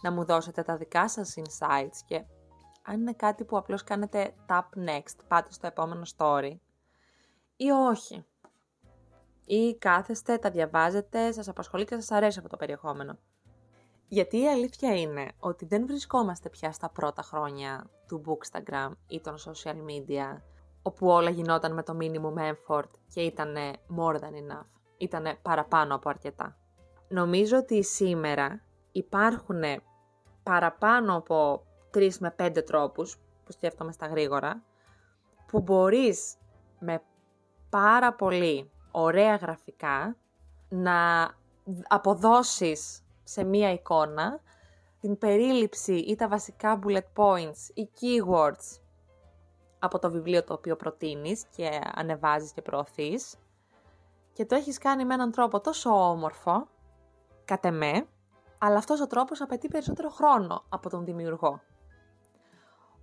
να 0.02 0.12
μου 0.12 0.24
δώσετε 0.24 0.62
τα 0.62 0.76
δικά 0.76 1.08
σας 1.08 1.34
insights 1.36 1.98
και 2.06 2.24
αν 2.82 3.00
είναι 3.00 3.12
κάτι 3.12 3.44
που 3.44 3.56
απλώς 3.56 3.84
κάνετε 3.84 4.34
tap 4.48 4.88
next, 4.88 5.16
πάτε 5.28 5.52
στο 5.52 5.66
επόμενο 5.66 6.02
story 6.16 6.56
ή 7.56 7.70
όχι. 7.70 8.24
Ή 9.44 9.76
κάθεστε, 9.76 10.38
τα 10.38 10.50
διαβάζετε, 10.50 11.32
σας 11.32 11.48
απασχολεί 11.48 11.84
και 11.84 11.94
σας 11.94 12.10
αρέσει 12.10 12.38
αυτό 12.38 12.50
το 12.50 12.56
περιεχόμενο. 12.56 13.18
Γιατί 14.08 14.40
η 14.40 14.48
αλήθεια 14.48 15.00
είναι 15.00 15.32
ότι 15.38 15.66
δεν 15.66 15.86
βρισκόμαστε 15.86 16.48
πια 16.48 16.72
στα 16.72 16.90
πρώτα 16.90 17.22
χρόνια 17.22 17.90
του 18.06 18.22
Bookstagram 18.26 18.90
ή 19.08 19.20
των 19.20 19.34
social 19.36 19.76
media, 19.76 20.40
όπου 20.82 21.06
όλα 21.08 21.30
γινόταν 21.30 21.74
με 21.74 21.82
το 21.82 21.96
minimum 22.00 22.52
effort 22.52 22.90
και 23.14 23.20
ήταν 23.20 23.56
more 23.98 24.14
than 24.14 24.32
enough. 24.32 24.75
Ήταν 24.96 25.38
παραπάνω 25.42 25.94
από 25.94 26.08
αρκετά. 26.08 26.56
Νομίζω 27.08 27.56
ότι 27.56 27.82
σήμερα 27.84 28.62
υπάρχουν 28.92 29.62
παραπάνω 30.42 31.16
από 31.16 31.66
3 31.94 32.10
με 32.18 32.34
5 32.38 32.62
τρόπους, 32.66 33.18
που 33.44 33.52
σκέφτομαι 33.52 33.92
στα 33.92 34.06
γρήγορα, 34.06 34.62
που 35.46 35.60
μπορείς 35.60 36.36
με 36.78 37.02
πάρα 37.70 38.14
πολύ 38.14 38.70
ωραία 38.90 39.36
γραφικά 39.36 40.16
να 40.68 41.30
αποδώσεις 41.88 43.04
σε 43.22 43.44
μία 43.44 43.72
εικόνα 43.72 44.40
την 45.00 45.18
περίληψη 45.18 45.94
ή 45.94 46.14
τα 46.14 46.28
βασικά 46.28 46.78
bullet 46.82 47.02
points 47.14 47.70
ή 47.74 47.90
keywords 48.00 48.80
από 49.78 49.98
το 49.98 50.10
βιβλίο 50.10 50.44
το 50.44 50.54
οποίο 50.54 50.76
προτείνεις 50.76 51.44
και 51.56 51.80
ανεβάζεις 51.94 52.52
και 52.52 52.62
προωθείς 52.62 53.34
και 54.36 54.46
το 54.46 54.54
έχεις 54.54 54.78
κάνει 54.78 55.04
με 55.04 55.14
έναν 55.14 55.30
τρόπο 55.30 55.60
τόσο 55.60 56.10
όμορφο, 56.10 56.68
κατ' 57.44 57.64
εμέ, 57.64 58.06
αλλά 58.58 58.76
αυτός 58.76 59.00
ο 59.00 59.06
τρόπος 59.06 59.40
απαιτεί 59.40 59.68
περισσότερο 59.68 60.08
χρόνο 60.10 60.64
από 60.68 60.90
τον 60.90 61.04
δημιουργό. 61.04 61.60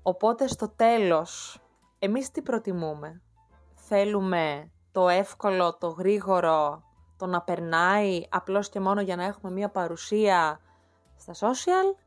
Οπότε 0.02 0.48
στο 0.48 0.70
τέλος, 0.70 1.62
εμείς 2.00 2.32
τι 2.32 2.42
προτιμούμε; 2.42 3.22
Θέλουμε 3.74 4.72
το 4.92 5.10
εύκολο, 5.10 5.78
το 5.78 5.88
γρήγορο, 5.88 6.84
το 7.18 7.26
να 7.26 7.42
περνάει 7.42 8.26
απλώς 8.30 8.70
και 8.70 8.80
μόνο 8.80 9.02
για 9.02 9.16
να 9.16 9.24
έχουμε 9.24 9.52
μία 9.52 9.70
παρουσία 9.70 10.60
στα 11.16 11.34
social; 11.34 11.98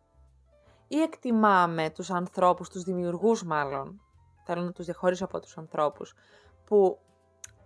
Ή 0.89 1.01
εκτιμάμε 1.01 1.91
τους 1.91 2.11
ανθρώπους, 2.11 2.69
τους 2.69 2.83
δημιουργούς 2.83 3.45
μάλλον, 3.45 4.01
θέλω 4.45 4.63
να 4.63 4.73
τους 4.73 4.85
διαχωρίσω 4.85 5.25
από 5.25 5.41
τους 5.41 5.59
ανθρώπους, 5.59 6.15
που 6.65 6.99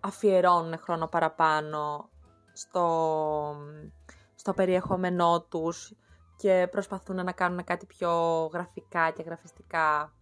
αφιερώνουν 0.00 0.78
χρόνο 0.78 1.06
παραπάνω 1.06 2.08
στο, 2.52 3.56
στο 4.34 4.54
περιεχόμενό 4.54 5.46
τους 5.48 5.92
και 6.36 6.68
προσπαθούν 6.70 7.24
να 7.24 7.32
κάνουν 7.32 7.64
κάτι 7.64 7.86
πιο 7.86 8.44
γραφικά 8.52 9.10
και 9.10 9.22
γραφιστικά 9.22 10.12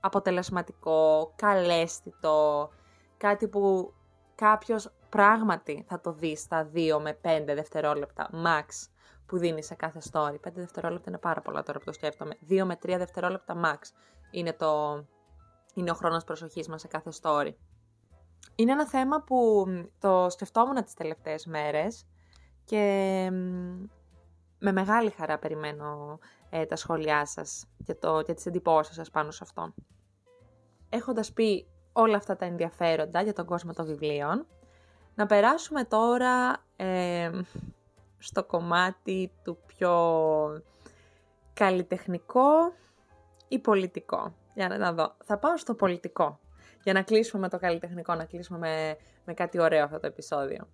αποτελεσματικό, 0.00 1.32
καλέσθητο, 1.36 2.70
κάτι 3.16 3.48
που 3.48 3.92
κάποιος 4.34 4.92
πράγματι 5.08 5.84
θα 5.88 6.00
το 6.00 6.12
δει 6.12 6.36
στα 6.36 6.70
2 6.74 6.98
με 7.00 7.18
5 7.22 7.42
δευτερόλεπτα 7.46 8.30
max 8.32 8.88
που 9.26 9.38
δίνει 9.38 9.62
σε 9.62 9.74
κάθε 9.74 10.00
story. 10.12 10.34
5 10.34 10.52
δευτερόλεπτα 10.52 11.04
είναι 11.10 11.18
πάρα 11.18 11.40
πολλά 11.40 11.62
τώρα 11.62 11.78
που 11.78 11.84
το 11.84 11.92
σκέφτομαι. 11.92 12.36
2 12.48 12.62
με 12.64 12.78
3 12.82 12.94
δευτερόλεπτα 12.98 13.60
max 13.64 13.78
είναι, 14.30 14.52
το, 14.52 15.04
είναι 15.74 15.90
ο 15.90 15.94
χρόνος 15.94 16.24
προσοχής 16.24 16.68
μας 16.68 16.80
σε 16.80 16.88
κάθε 16.88 17.10
story. 17.22 17.54
Είναι 18.54 18.72
ένα 18.72 18.86
θέμα 18.86 19.22
που 19.22 19.66
το 19.98 20.30
σκεφτόμουν 20.30 20.84
τις 20.84 20.94
τελευταίες 20.94 21.46
μέρες 21.46 22.06
και 22.64 23.28
με 24.58 24.72
μεγάλη 24.72 25.10
χαρά 25.10 25.38
περιμένω 25.38 26.18
ε, 26.50 26.66
τα 26.66 26.76
σχόλιά 26.76 27.26
σας 27.26 27.66
και, 27.84 27.94
το, 27.94 28.22
και 28.22 28.34
τις 28.34 28.46
εντυπώσεις 28.46 28.94
σας 28.94 29.10
πάνω 29.10 29.30
σε 29.30 29.40
αυτό. 29.42 29.74
Έχοντας 30.88 31.32
πει 31.32 31.66
όλα 31.92 32.16
αυτά 32.16 32.36
τα 32.36 32.44
ενδιαφέροντα 32.44 33.22
για 33.22 33.32
τον 33.32 33.46
κόσμο 33.46 33.72
των 33.72 33.86
βιβλίων, 33.86 34.46
να 35.14 35.26
περάσουμε 35.26 35.84
τώρα 35.84 36.64
ε, 36.76 37.30
στο 38.18 38.44
κομμάτι 38.44 39.32
του 39.44 39.58
πιο 39.66 39.92
καλλιτεχνικό 41.54 42.72
ή 43.48 43.58
πολιτικό. 43.58 44.34
Για 44.54 44.68
να 44.68 44.92
δω. 44.92 45.14
Θα 45.24 45.38
πάω 45.38 45.56
στο 45.56 45.74
πολιτικό. 45.74 46.38
Για 46.84 46.92
να 46.92 47.02
κλείσουμε 47.02 47.42
με 47.42 47.48
το 47.48 47.58
καλλιτεχνικό, 47.58 48.14
να 48.14 48.24
κλείσουμε 48.24 48.58
με, 48.58 48.96
με 49.24 49.34
κάτι 49.34 49.60
ωραίο 49.60 49.84
αυτό 49.84 50.00
το 50.00 50.06
επεισόδιο. 50.06 50.68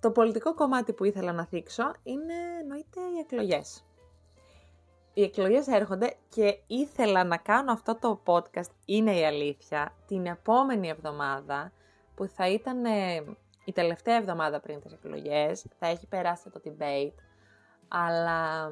Το 0.00 0.10
πολιτικό 0.10 0.54
κομμάτι 0.54 0.92
που 0.92 1.04
ήθελα 1.04 1.32
να 1.32 1.46
θίξω 1.46 1.92
είναι 2.02 2.34
εννοείται 2.60 3.00
οι 3.00 3.18
εκλογές. 3.18 3.84
Οι 5.14 5.22
εκλογές 5.22 5.66
έρχονται 5.66 6.16
και 6.28 6.58
ήθελα 6.66 7.24
να 7.24 7.36
κάνω 7.36 7.72
αυτό 7.72 7.98
το 7.98 8.22
podcast, 8.26 8.70
είναι 8.84 9.18
η 9.18 9.24
αλήθεια, 9.24 9.94
την 10.06 10.26
επόμενη 10.26 10.88
εβδομάδα 10.88 11.72
που 12.14 12.26
θα 12.26 12.48
ήταν 12.48 12.84
ε, 12.84 13.24
η 13.64 13.72
τελευταία 13.72 14.16
εβδομάδα 14.16 14.60
πριν 14.60 14.80
τις 14.80 14.92
εκλογές, 14.92 15.66
θα 15.78 15.86
έχει 15.86 16.06
περάσει 16.06 16.50
το 16.50 16.60
debate, 16.64 17.14
αλλά 17.88 18.70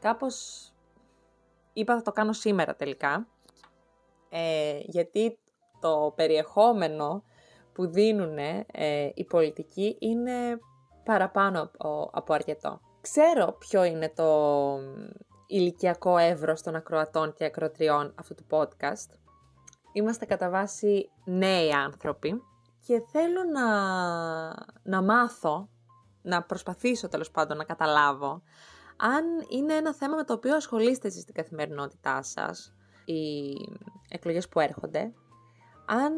κάπως 0.00 0.68
είπα 1.72 1.94
θα 1.94 2.02
το 2.02 2.12
κάνω 2.12 2.32
σήμερα 2.32 2.76
τελικά, 2.76 3.26
ε, 4.36 4.78
γιατί 4.82 5.38
το 5.80 6.12
περιεχόμενο 6.16 7.24
που 7.72 7.86
δίνουν 7.86 8.38
ε, 8.38 9.10
οι 9.14 9.24
πολιτικοί 9.24 9.96
είναι 10.00 10.58
παραπάνω 11.04 11.62
από, 11.62 12.10
από 12.12 12.32
αρκετό. 12.32 12.80
Ξέρω 13.00 13.56
ποιο 13.58 13.84
είναι 13.84 14.12
το 14.14 14.78
ηλικιακό 15.46 16.16
εύρος 16.18 16.62
των 16.62 16.74
ακροατών 16.74 17.32
και 17.32 17.44
ακροατριών 17.44 18.14
αυτού 18.18 18.34
του 18.34 18.46
podcast. 18.50 19.18
Είμαστε 19.92 20.24
κατά 20.24 20.50
βάση 20.50 21.10
νέοι 21.24 21.72
άνθρωποι 21.72 22.42
και 22.86 23.02
θέλω 23.12 23.44
να, 23.52 23.68
να 24.82 25.02
μάθω, 25.02 25.68
να 26.22 26.42
προσπαθήσω 26.42 27.08
τέλος 27.08 27.30
πάντων 27.30 27.56
να 27.56 27.64
καταλάβω 27.64 28.42
αν 28.96 29.24
είναι 29.48 29.74
ένα 29.74 29.94
θέμα 29.94 30.16
με 30.16 30.24
το 30.24 30.32
οποίο 30.32 30.56
ασχολείστε 30.56 31.08
εσείς 31.08 31.22
στην 31.22 31.34
καθημερινότητά 31.34 32.22
σας, 32.22 32.74
οι 33.04 33.54
εκλογές 34.08 34.48
που 34.48 34.60
έρχονται, 34.60 35.12
αν 35.86 36.12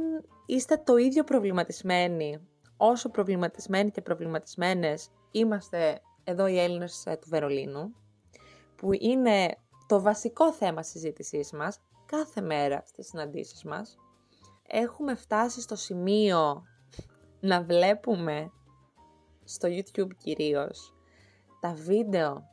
είστε 0.46 0.82
το 0.84 0.96
ίδιο 0.96 1.24
προβληματισμένοι, 1.24 2.40
όσο 2.76 3.10
προβληματισμένοι 3.10 3.90
και 3.90 4.00
προβληματισμένες 4.00 5.10
είμαστε 5.30 6.00
εδώ 6.24 6.46
οι 6.46 6.58
Έλληνες 6.58 7.06
ε, 7.06 7.16
του 7.16 7.28
Βερολίνου, 7.28 7.94
που 8.76 8.92
είναι 8.92 9.56
το 9.86 10.00
βασικό 10.00 10.52
θέμα 10.52 10.82
συζήτησής 10.82 11.52
μας 11.52 11.80
κάθε 12.06 12.40
μέρα 12.40 12.82
στις 12.86 13.06
συναντήσεις 13.06 13.64
μας, 13.64 13.96
έχουμε 14.66 15.14
φτάσει 15.14 15.60
στο 15.60 15.76
σημείο 15.76 16.62
να 17.40 17.62
βλέπουμε 17.62 18.50
στο 19.44 19.68
YouTube 19.68 20.16
κυρίως 20.16 20.94
τα 21.60 21.74
βίντεο 21.74 22.48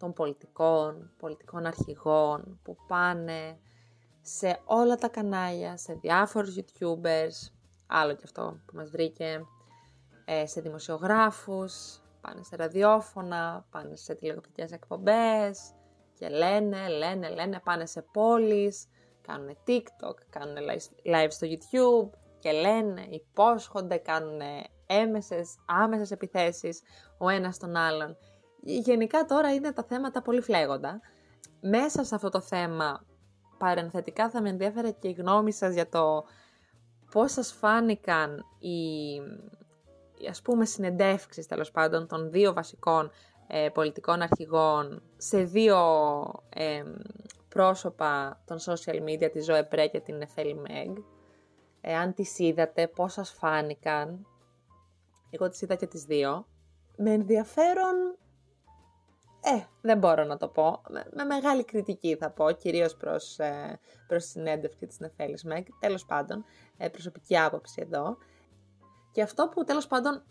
των 0.00 0.12
πολιτικών, 0.12 1.10
πολιτικών 1.18 1.66
αρχηγών 1.66 2.60
που 2.62 2.76
πάνε 2.88 3.58
σε 4.20 4.60
όλα 4.64 4.96
τα 4.96 5.08
κανάλια, 5.08 5.76
σε 5.76 5.92
διάφορους 5.92 6.56
YouTubers, 6.56 7.52
άλλο 7.86 8.14
και 8.14 8.22
αυτό 8.24 8.60
που 8.66 8.76
μας 8.76 8.90
βρήκε, 8.90 9.46
ε, 10.24 10.46
σε 10.46 10.60
δημοσιογράφους, 10.60 12.00
πάνε 12.20 12.42
σε 12.42 12.56
ραδιόφωνα, 12.56 13.66
πάνε 13.70 13.96
σε 13.96 14.14
τηλεοπτικές 14.14 14.72
εκπομπές 14.72 15.72
και 16.14 16.28
λένε, 16.28 16.88
λένε, 16.88 17.28
λένε, 17.28 17.60
πάνε 17.64 17.86
σε 17.86 18.02
πόλεις, 18.12 18.86
κάνουν 19.20 19.56
TikTok, 19.66 20.14
κάνουν 20.30 20.56
live 21.04 21.28
στο 21.28 21.46
YouTube 21.50 22.18
και 22.38 22.52
λένε, 22.52 23.06
υπόσχονται, 23.10 23.96
κάνουν 23.96 24.40
έμεσες, 24.86 25.56
άμεσες 25.66 26.10
επιθέσεις 26.10 26.82
ο 27.18 27.28
ένας 27.28 27.58
τον 27.58 27.76
άλλον. 27.76 28.16
Γενικά 28.62 29.24
τώρα 29.24 29.54
είναι 29.54 29.72
τα 29.72 29.82
θέματα 29.82 30.22
πολύ 30.22 30.40
φλέγοντα. 30.40 31.00
Μέσα 31.60 32.04
σε 32.04 32.14
αυτό 32.14 32.28
το 32.28 32.40
θέμα, 32.40 33.04
παρενθετικά 33.58 34.30
θα 34.30 34.42
με 34.42 34.48
ενδιαφέρε 34.48 34.90
και 34.90 35.08
η 35.08 35.12
γνώμη 35.12 35.52
σας 35.52 35.74
για 35.74 35.88
το 35.88 36.24
πώς 37.10 37.32
σας 37.32 37.52
φάνηκαν 37.52 38.44
οι, 38.58 38.76
ας 40.28 40.42
πούμε 40.42 40.64
συνεντεύξεις 40.64 41.46
τέλος 41.46 41.70
πάντων 41.70 42.06
των 42.06 42.30
δύο 42.30 42.52
βασικών 42.52 43.10
ε, 43.46 43.68
πολιτικών 43.68 44.22
αρχηγών 44.22 45.02
σε 45.16 45.42
δύο 45.42 45.78
ε, 46.48 46.82
πρόσωπα 47.48 48.42
των 48.46 48.58
social 48.58 49.02
media, 49.02 49.30
τη 49.32 49.40
Ζωέ 49.40 49.64
Πρέ 49.64 49.86
και 49.86 50.00
την 50.00 50.20
Εφέλη 50.22 50.54
Μέγ. 50.54 50.96
Εάν 51.80 52.14
τις 52.14 52.38
είδατε, 52.38 52.88
πώς 52.88 53.12
σας 53.12 53.30
φάνηκαν. 53.30 54.26
Εγώ 55.30 55.48
τις 55.48 55.60
είδα 55.60 55.74
και 55.74 55.86
τις 55.86 56.04
δύο. 56.04 56.46
Με 56.96 57.12
ενδιαφέρον, 57.12 58.18
ε, 59.42 59.64
δεν 59.80 59.98
μπορώ 59.98 60.24
να 60.24 60.36
το 60.36 60.48
πω. 60.48 60.80
Με, 61.14 61.24
μεγάλη 61.24 61.64
κριτική 61.64 62.16
θα 62.16 62.30
πω, 62.30 62.50
κυρίως 62.50 62.96
προς, 62.96 63.38
ε, 63.38 63.78
προς 64.06 64.24
τη 64.24 64.30
συνέντευξη 64.30 64.86
της 64.86 64.98
Νεφέλης 64.98 65.44
Μέγ. 65.44 65.62
Τέλος 65.80 66.04
πάντων, 66.04 66.44
ε, 66.76 66.88
προσωπική 66.88 67.38
άποψη 67.38 67.82
εδώ. 67.86 68.16
Και 69.12 69.22
αυτό 69.22 69.48
που 69.48 69.64
τέλος 69.64 69.86
πάντων 69.86 70.22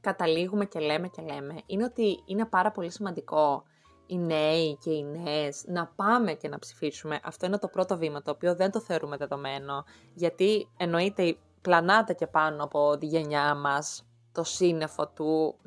καταλήγουμε 0.00 0.64
και 0.64 0.80
λέμε 0.80 1.08
και 1.08 1.22
λέμε 1.22 1.54
είναι 1.66 1.84
ότι 1.84 2.22
είναι 2.26 2.44
πάρα 2.44 2.70
πολύ 2.70 2.90
σημαντικό 2.90 3.64
οι 4.06 4.18
νέοι 4.18 4.76
και 4.76 4.90
οι 4.90 5.04
νέες 5.04 5.64
να 5.66 5.86
πάμε 5.86 6.32
και 6.32 6.48
να 6.48 6.58
ψηφίσουμε. 6.58 7.20
Αυτό 7.24 7.46
είναι 7.46 7.58
το 7.58 7.68
πρώτο 7.68 7.96
βήμα 7.96 8.22
το 8.22 8.30
οποίο 8.30 8.54
δεν 8.54 8.70
το 8.70 8.80
θεωρούμε 8.80 9.16
δεδομένο 9.16 9.84
γιατί 10.14 10.68
εννοείται 10.76 11.36
πλανάται 11.62 12.12
και 12.14 12.26
πάνω 12.26 12.64
από 12.64 12.98
τη 12.98 13.06
γενιά 13.06 13.54
μας 13.54 14.06
το 14.32 14.44
σύννεφο 14.44 15.08
του 15.08 15.58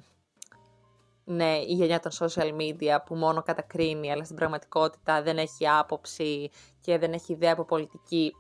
ναι, 1.25 1.57
η 1.57 1.73
γενιά 1.73 1.99
των 1.99 2.11
social 2.19 2.55
media 2.59 2.97
που 3.05 3.15
μόνο 3.15 3.41
κατακρίνει 3.41 4.11
αλλά 4.11 4.23
στην 4.23 4.35
πραγματικότητα 4.35 5.21
δεν 5.21 5.37
έχει 5.37 5.67
άποψη 5.67 6.49
και 6.81 6.97
δεν 6.97 7.13
έχει 7.13 7.33
ιδέα 7.33 7.51
από 7.51 7.65
πολιτική 7.65 8.31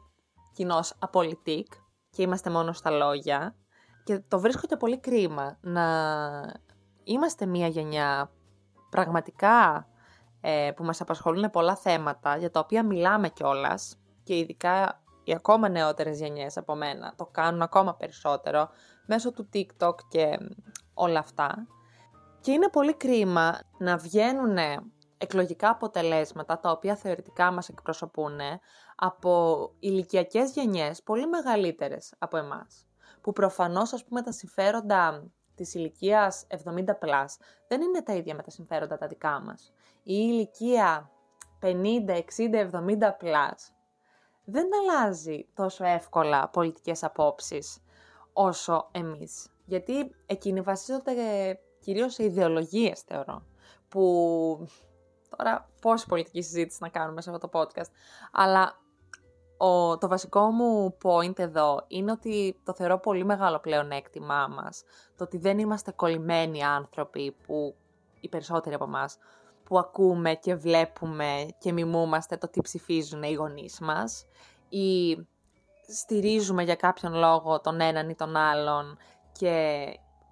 κοινώς 0.53 0.93
απολυτικ 0.99 1.73
και 2.09 2.21
είμαστε 2.21 2.49
μόνο 2.49 2.73
στα 2.73 2.89
λόγια 2.89 3.55
και 4.03 4.19
το 4.27 4.39
βρίσκω 4.39 4.67
και 4.67 4.77
πολύ 4.77 4.99
κρίμα 4.99 5.57
να 5.61 5.85
είμαστε 7.03 7.45
μια 7.45 7.67
γενιά 7.67 8.31
πραγματικά 8.89 9.87
ε, 10.41 10.71
που 10.75 10.83
μας 10.83 11.01
απασχολούν 11.01 11.49
πολλά 11.49 11.75
θέματα 11.75 12.37
για 12.37 12.51
τα 12.51 12.59
οποία 12.59 12.85
μιλάμε 12.85 13.29
κιόλας 13.29 13.97
και 14.23 14.37
ειδικά 14.37 15.01
οι 15.23 15.33
ακόμα 15.33 15.69
νεότερες 15.69 16.19
γενιές 16.19 16.57
από 16.57 16.75
μένα 16.75 17.13
το 17.15 17.25
κάνουν 17.25 17.61
ακόμα 17.61 17.95
περισσότερο 17.95 18.69
μέσω 19.05 19.31
του 19.31 19.49
TikTok 19.53 19.95
και 20.09 20.37
όλα 20.93 21.19
αυτά. 21.19 21.67
Και 22.45 22.51
είναι 22.51 22.69
πολύ 22.69 22.93
κρίμα 22.93 23.59
να 23.77 23.97
βγαίνουν 23.97 24.57
εκλογικά 25.17 25.69
αποτελέσματα 25.69 26.59
τα 26.59 26.71
οποία 26.71 26.95
θεωρητικά 26.95 27.51
μας 27.51 27.69
εκπροσωπούν 27.69 28.39
από 28.95 29.71
ηλικιακές 29.79 30.51
γενιές 30.51 31.03
πολύ 31.03 31.27
μεγαλύτερες 31.27 32.13
από 32.17 32.37
εμάς 32.37 32.87
που 33.21 33.33
προφανώς 33.33 33.93
ας 33.93 34.05
πούμε 34.05 34.21
τα 34.21 34.31
συμφέροντα 34.31 35.31
της 35.55 35.73
ηλικίας 35.73 36.47
70 36.49 36.57
plus 36.85 37.25
δεν 37.67 37.81
είναι 37.81 38.01
τα 38.01 38.13
ίδια 38.13 38.35
με 38.35 38.41
τα 38.41 38.49
συμφέροντα 38.49 38.97
τα 38.97 39.07
δικά 39.07 39.39
μας. 39.39 39.73
Η 40.03 40.13
ηλικία 40.29 41.11
50, 41.61 41.71
60, 42.07 42.69
70 42.71 43.15
plus 43.21 43.73
δεν 44.43 44.67
αλλάζει 44.79 45.47
τόσο 45.53 45.85
εύκολα 45.85 46.49
πολιτικές 46.49 47.03
απόψεις 47.03 47.83
όσο 48.33 48.89
εμείς. 48.91 49.49
Γιατί 49.65 50.15
εκείνοι 50.25 50.61
βασίζονται 50.61 51.11
κυρίως 51.85 52.13
σε 52.13 52.23
ιδεολογίες 52.23 53.01
θεωρώ. 53.01 53.45
Που 53.87 54.67
τώρα 55.37 55.69
πόση 55.81 56.05
πολιτική 56.07 56.41
συζήτηση 56.41 56.77
να 56.81 56.89
κάνουμε 56.89 57.21
σε 57.21 57.31
αυτό 57.31 57.47
το 57.47 57.59
podcast. 57.59 57.89
Αλλά 58.31 58.79
ο, 59.57 59.97
το 59.97 60.07
βασικό 60.07 60.51
μου 60.51 60.97
point 61.03 61.39
εδώ 61.39 61.85
είναι 61.87 62.11
ότι 62.11 62.59
το 62.63 62.73
θεωρώ 62.73 62.99
πολύ 62.99 63.25
μεγάλο 63.25 63.59
πλέον 63.59 63.91
έκτημά 63.91 64.47
μας. 64.47 64.83
Το 65.17 65.23
ότι 65.23 65.37
δεν 65.37 65.59
είμαστε 65.59 65.91
κολλημένοι 65.91 66.63
άνθρωποι 66.63 67.31
που 67.31 67.75
οι 68.19 68.29
περισσότεροι 68.29 68.75
από 68.75 68.83
εμάς 68.83 69.17
που 69.63 69.77
ακούμε 69.77 70.33
και 70.33 70.55
βλέπουμε 70.55 71.47
και 71.57 71.71
μιμούμαστε 71.71 72.37
το 72.37 72.47
τι 72.47 72.61
ψηφίζουν 72.61 73.23
οι 73.23 73.33
γονείς 73.33 73.79
μας 73.79 74.25
ή 74.69 75.17
στηρίζουμε 75.87 76.63
για 76.63 76.75
κάποιον 76.75 77.13
λόγο 77.13 77.59
τον 77.59 77.81
έναν 77.81 78.09
ή 78.09 78.15
τον 78.15 78.35
άλλον 78.35 78.97
και 79.31 79.85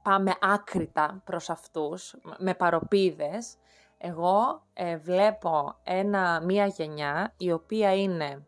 πάμε 0.04 0.34
άκρητα 0.42 1.22
προς 1.24 1.50
αυτούς 1.50 2.16
με 2.38 2.54
παροπίδες. 2.54 3.56
Εγώ 3.98 4.64
ε, 4.74 4.98
βλέπω 4.98 5.76
ένα, 5.84 6.42
μία 6.46 6.66
γενιά 6.66 7.34
η 7.38 7.52
οποία 7.52 7.96
είναι 7.96 8.46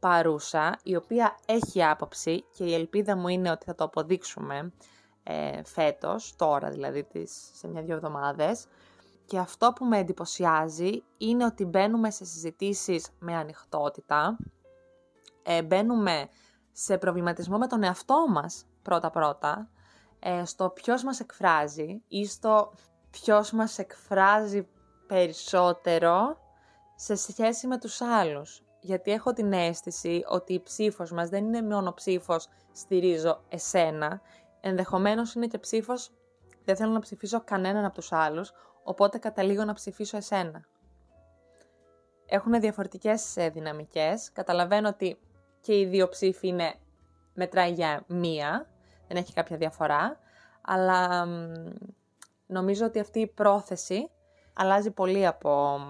παρούσα, 0.00 0.78
η 0.82 0.96
οποία 0.96 1.38
έχει 1.46 1.84
άποψη 1.84 2.44
και 2.52 2.64
η 2.64 2.74
ελπίδα 2.74 3.16
μου 3.16 3.28
είναι 3.28 3.50
ότι 3.50 3.64
θα 3.64 3.74
το 3.74 3.84
αποδείξουμε 3.84 4.72
ε, 5.22 5.62
φέτος, 5.64 6.36
τώρα 6.36 6.70
δηλαδή 6.70 7.04
τις, 7.04 7.50
σε 7.54 7.68
μια-δυο 7.68 7.94
εβδομάδες. 7.94 8.66
Και 9.26 9.38
αυτό 9.38 9.72
που 9.72 9.84
με 9.84 9.98
εντυπωσιάζει 9.98 11.02
είναι 11.18 11.44
ότι 11.44 11.64
μπαίνουμε 11.64 12.10
σε 12.10 12.24
συζητήσεις 12.24 13.08
με 13.18 13.36
ανοιχτότητα, 13.36 14.36
ε, 15.42 15.62
μπαίνουμε 15.62 16.28
σε 16.72 16.98
προβληματισμό 16.98 17.58
με 17.58 17.66
τον 17.66 17.82
εαυτό 17.82 18.26
μας 18.28 18.64
πρώτα-πρώτα, 18.82 19.70
ε, 20.18 20.44
στο 20.44 20.70
ποιος 20.70 21.04
μας 21.04 21.20
εκφράζει 21.20 22.02
ή 22.08 22.26
στο 22.26 22.72
ποιος 23.10 23.52
μας 23.52 23.78
εκφράζει 23.78 24.68
περισσότερο 25.06 26.38
σε 26.94 27.14
σχέση 27.14 27.66
με 27.66 27.78
τους 27.78 28.00
άλλους. 28.00 28.62
Γιατί 28.80 29.10
έχω 29.10 29.32
την 29.32 29.52
αίσθηση 29.52 30.24
ότι 30.28 30.52
η 30.52 30.62
ψήφος 30.62 31.12
μας 31.12 31.28
δεν 31.28 31.44
είναι 31.44 31.62
μόνο 31.62 31.94
ψήφος 31.94 32.48
στηρίζω 32.72 33.44
εσένα, 33.48 34.20
ενδεχομένως 34.60 35.34
είναι 35.34 35.46
και 35.46 35.58
ψήφος 35.58 36.10
δεν 36.64 36.76
θέλω 36.76 36.92
να 36.92 37.00
ψηφίσω 37.00 37.40
κανέναν 37.44 37.84
από 37.84 37.94
τους 37.94 38.12
άλλους, 38.12 38.52
οπότε 38.82 39.18
καταλήγω 39.18 39.64
να 39.64 39.72
ψηφίσω 39.72 40.16
εσένα. 40.16 40.64
Έχουν 42.26 42.60
διαφορετικές 42.60 43.36
ε, 43.36 43.48
δυναμικές, 43.48 44.32
καταλαβαίνω 44.32 44.88
ότι 44.88 45.18
και 45.60 45.78
οι 45.78 45.86
δύο 45.86 46.08
ψήφοι 46.08 46.48
είναι 46.48 46.74
μετράει 47.34 47.72
για 47.72 48.04
μία, 48.06 48.68
δεν 49.08 49.16
έχει 49.16 49.32
κάποια 49.32 49.56
διαφορά, 49.56 50.18
αλλά 50.60 51.26
νομίζω 52.46 52.86
ότι 52.86 53.00
αυτή 53.00 53.20
η 53.20 53.26
πρόθεση 53.26 54.10
αλλάζει 54.54 54.90
πολύ 54.90 55.26
από, 55.26 55.80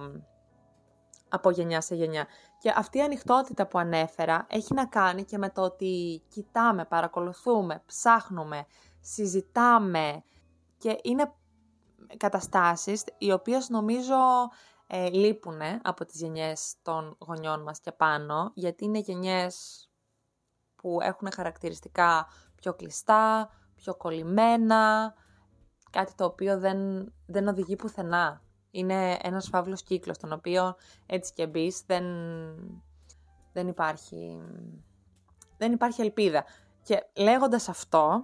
από 1.28 1.50
γενιά 1.50 1.80
σε 1.80 1.94
γενιά. 1.94 2.26
Και 2.58 2.72
αυτή 2.76 2.98
η 2.98 3.02
ανοιχτότητα 3.02 3.66
που 3.66 3.78
ανέφερα 3.78 4.46
έχει 4.50 4.74
να 4.74 4.86
κάνει 4.86 5.24
και 5.24 5.38
με 5.38 5.50
το 5.50 5.62
ότι 5.62 6.22
κοιτάμε, 6.28 6.84
παρακολουθούμε, 6.84 7.82
ψάχνουμε, 7.86 8.66
συζητάμε 9.00 10.22
και 10.78 10.98
είναι 11.02 11.32
καταστάσεις 12.16 13.04
οι 13.18 13.32
οποίες 13.32 13.68
νομίζω 13.68 14.16
ε, 14.86 15.10
λείπουν 15.10 15.60
από 15.82 16.04
τις 16.04 16.20
γενιές 16.20 16.74
των 16.82 17.16
γονιών 17.18 17.62
μας 17.62 17.80
και 17.80 17.92
πάνω, 17.92 18.50
γιατί 18.54 18.84
είναι 18.84 18.98
γενιές 18.98 19.82
που 20.76 20.98
έχουν 21.00 21.32
χαρακτηριστικά 21.32 22.28
πιο 22.60 22.74
κλειστά, 22.74 23.50
πιο 23.74 23.94
κολλημένα, 23.94 25.14
κάτι 25.90 26.14
το 26.14 26.24
οποίο 26.24 26.58
δεν, 26.58 27.12
δεν 27.26 27.48
οδηγεί 27.48 27.76
πουθενά 27.76 28.42
είναι 28.70 29.16
ένας 29.22 29.48
φαύλος 29.48 29.82
κύκλος, 29.82 30.18
τον 30.18 30.32
οποίο 30.32 30.76
έτσι 31.06 31.32
και 31.32 31.46
μπεις 31.46 31.82
δεν, 31.86 32.04
δεν, 33.52 33.68
υπάρχει, 33.68 34.40
δεν 35.56 35.72
υπάρχει 35.72 36.00
ελπίδα. 36.00 36.44
Και 36.82 37.06
λέγοντας 37.16 37.68
αυτό, 37.68 38.22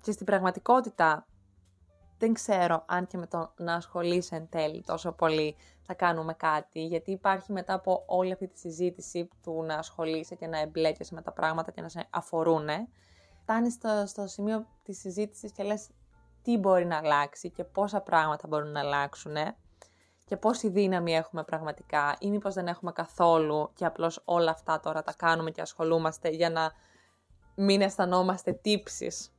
και 0.00 0.12
στην 0.12 0.26
πραγματικότητα 0.26 1.26
δεν 2.18 2.32
ξέρω 2.32 2.84
αν 2.86 3.06
και 3.06 3.18
με 3.18 3.26
το 3.26 3.52
να 3.56 3.74
ασχολείσαι 3.74 4.36
εν 4.36 4.48
τέλει 4.48 4.82
τόσο 4.86 5.12
πολύ 5.12 5.56
θα 5.82 5.94
κάνουμε 5.94 6.34
κάτι, 6.34 6.84
γιατί 6.86 7.10
υπάρχει 7.10 7.52
μετά 7.52 7.74
από 7.74 8.04
όλη 8.06 8.32
αυτή 8.32 8.48
τη 8.48 8.58
συζήτηση 8.58 9.28
του 9.42 9.62
να 9.62 9.74
ασχολείσαι 9.74 10.34
και 10.34 10.46
να 10.46 10.58
εμπλέκεσαι 10.58 11.14
με 11.14 11.22
τα 11.22 11.32
πράγματα 11.32 11.70
και 11.70 11.80
να 11.80 11.88
σε 11.88 12.06
αφορούν, 12.10 12.68
φτάνεις 13.44 13.72
στο, 13.72 14.04
στο 14.06 14.26
σημείο 14.26 14.66
της 14.82 14.98
συζήτησης 14.98 15.52
και 15.52 15.62
λες 15.62 15.88
τι 16.42 16.56
μπορεί 16.56 16.86
να 16.86 16.96
αλλάξει 16.96 17.50
και 17.50 17.64
πόσα 17.64 18.00
πράγματα 18.00 18.48
μπορούν 18.48 18.72
να 18.72 18.80
αλλάξουν 18.80 19.36
και 20.24 20.36
πόση 20.36 20.68
δύναμη 20.68 21.14
έχουμε 21.14 21.44
πραγματικά 21.44 22.16
ή 22.18 22.30
μήπως 22.30 22.54
δεν 22.54 22.66
έχουμε 22.66 22.92
καθόλου 22.92 23.70
και 23.74 23.84
απλώς 23.84 24.22
όλα 24.24 24.50
αυτά 24.50 24.80
τώρα 24.80 25.02
τα 25.02 25.12
κάνουμε 25.12 25.50
και 25.50 25.60
ασχολούμαστε 25.60 26.28
για 26.28 26.50
να 26.50 26.72
μην 27.54 27.80
αισθανόμαστε 27.80 28.52
τύψεις 28.52 29.32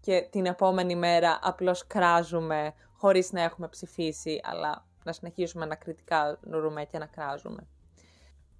και 0.00 0.28
την 0.30 0.46
επόμενη 0.46 0.96
μέρα 0.96 1.38
απλώς 1.42 1.86
κράζουμε 1.86 2.74
χωρίς 2.96 3.32
να 3.32 3.42
έχουμε 3.42 3.68
ψηφίσει, 3.68 4.40
αλλά 4.42 4.86
να 5.04 5.12
συνεχίσουμε 5.12 5.66
να 5.66 5.74
κριτικά 5.74 6.38
νουρούμε 6.42 6.84
και 6.84 6.98
να 6.98 7.06
κράζουμε. 7.06 7.66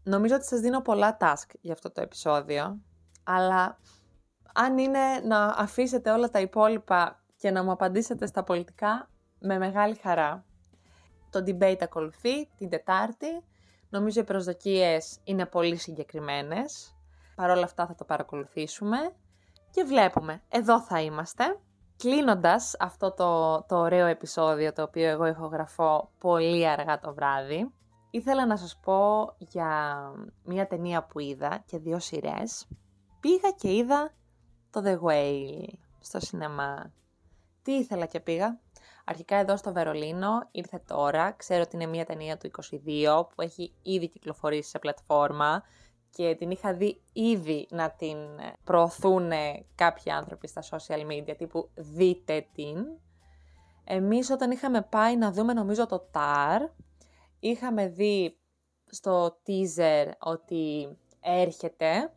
Νομίζω 0.03 0.35
ότι 0.35 0.46
σας 0.46 0.61
δίνω 0.61 0.81
πολλά 0.81 1.16
task 1.20 1.48
για 1.61 1.72
αυτό 1.72 1.90
το 1.90 2.00
επεισόδιο, 2.00 2.81
αλλά 3.24 3.79
αν 4.56 4.78
είναι 4.78 5.20
να 5.24 5.44
αφήσετε 5.44 6.10
όλα 6.10 6.30
τα 6.30 6.40
υπόλοιπα 6.40 7.22
και 7.36 7.50
να 7.50 7.64
μου 7.64 7.70
απαντήσετε 7.70 8.26
στα 8.26 8.44
πολιτικά, 8.44 9.08
με 9.38 9.58
μεγάλη 9.58 9.94
χαρά. 9.94 10.44
Το 11.30 11.44
debate 11.46 11.82
ακολουθεί 11.82 12.46
την 12.46 12.68
Τετάρτη. 12.68 13.44
Νομίζω 13.88 14.20
οι 14.20 14.24
προσδοκίες 14.24 15.18
είναι 15.24 15.46
πολύ 15.46 15.76
συγκεκριμένες. 15.76 16.94
Παρ' 17.34 17.50
όλα 17.50 17.64
αυτά 17.64 17.86
θα 17.86 17.94
το 17.94 18.04
παρακολουθήσουμε 18.04 18.96
και 19.70 19.84
βλέπουμε. 19.84 20.42
Εδώ 20.48 20.80
θα 20.80 21.00
είμαστε. 21.00 21.58
Κλείνοντας 21.96 22.76
αυτό 22.78 23.12
το, 23.12 23.62
το 23.68 23.76
ωραίο 23.76 24.06
επεισόδιο 24.06 24.72
το 24.72 24.82
οποίο 24.82 25.08
εγώ 25.08 25.26
ηχογραφώ 25.26 26.10
πολύ 26.18 26.68
αργά 26.68 26.98
το 26.98 27.14
βράδυ, 27.14 27.72
ήθελα 28.10 28.46
να 28.46 28.56
σας 28.56 28.78
πω 28.82 29.32
για 29.38 29.98
μια 30.44 30.66
ταινία 30.66 31.04
που 31.04 31.20
είδα 31.20 31.62
και 31.66 31.78
δύο 31.78 31.98
σειρές. 31.98 32.68
Πήγα 33.20 33.50
και 33.50 33.74
είδα 33.74 34.12
το 34.74 34.82
The 34.84 34.98
Whale 35.00 35.68
στο 36.00 36.20
σινεμά. 36.20 36.92
Τι 37.62 37.72
ήθελα 37.72 38.06
και 38.06 38.20
πήγα. 38.20 38.58
Αρχικά 39.04 39.37
εδώ 39.37 39.56
στο 39.56 39.72
Βερολίνο 39.72 40.48
ήρθε 40.50 40.82
τώρα. 40.87 41.32
Ξέρω 41.32 41.62
ότι 41.62 41.76
είναι 41.76 41.87
μια 41.87 42.04
ταινία 42.04 42.37
του 42.37 42.50
22 42.87 43.26
που 43.34 43.42
έχει 43.42 43.72
ήδη 43.82 44.08
κυκλοφορήσει 44.08 44.70
σε 44.70 44.78
πλατφόρμα 44.78 45.62
και 46.10 46.34
την 46.34 46.50
είχα 46.50 46.74
δει 46.74 47.00
ήδη 47.12 47.66
να 47.70 47.90
την 47.90 48.16
προωθούν 48.64 49.30
κάποιοι 49.74 50.12
άνθρωποι 50.12 50.48
στα 50.48 50.62
social 50.70 51.10
media 51.10 51.34
τύπου 51.37 51.70
δείτε 51.74 52.46
την. 52.54 52.87
Εμείς 53.84 54.30
όταν 54.30 54.50
είχαμε 54.50 54.82
πάει 54.82 55.16
να 55.16 55.32
δούμε 55.32 55.52
νομίζω 55.52 55.87
το 55.87 56.10
TAR 56.12 56.60
είχαμε 57.40 57.88
δει 57.88 58.37
στο 58.87 59.37
teaser 59.46 60.10
ότι 60.18 60.88
έρχεται 61.20 62.12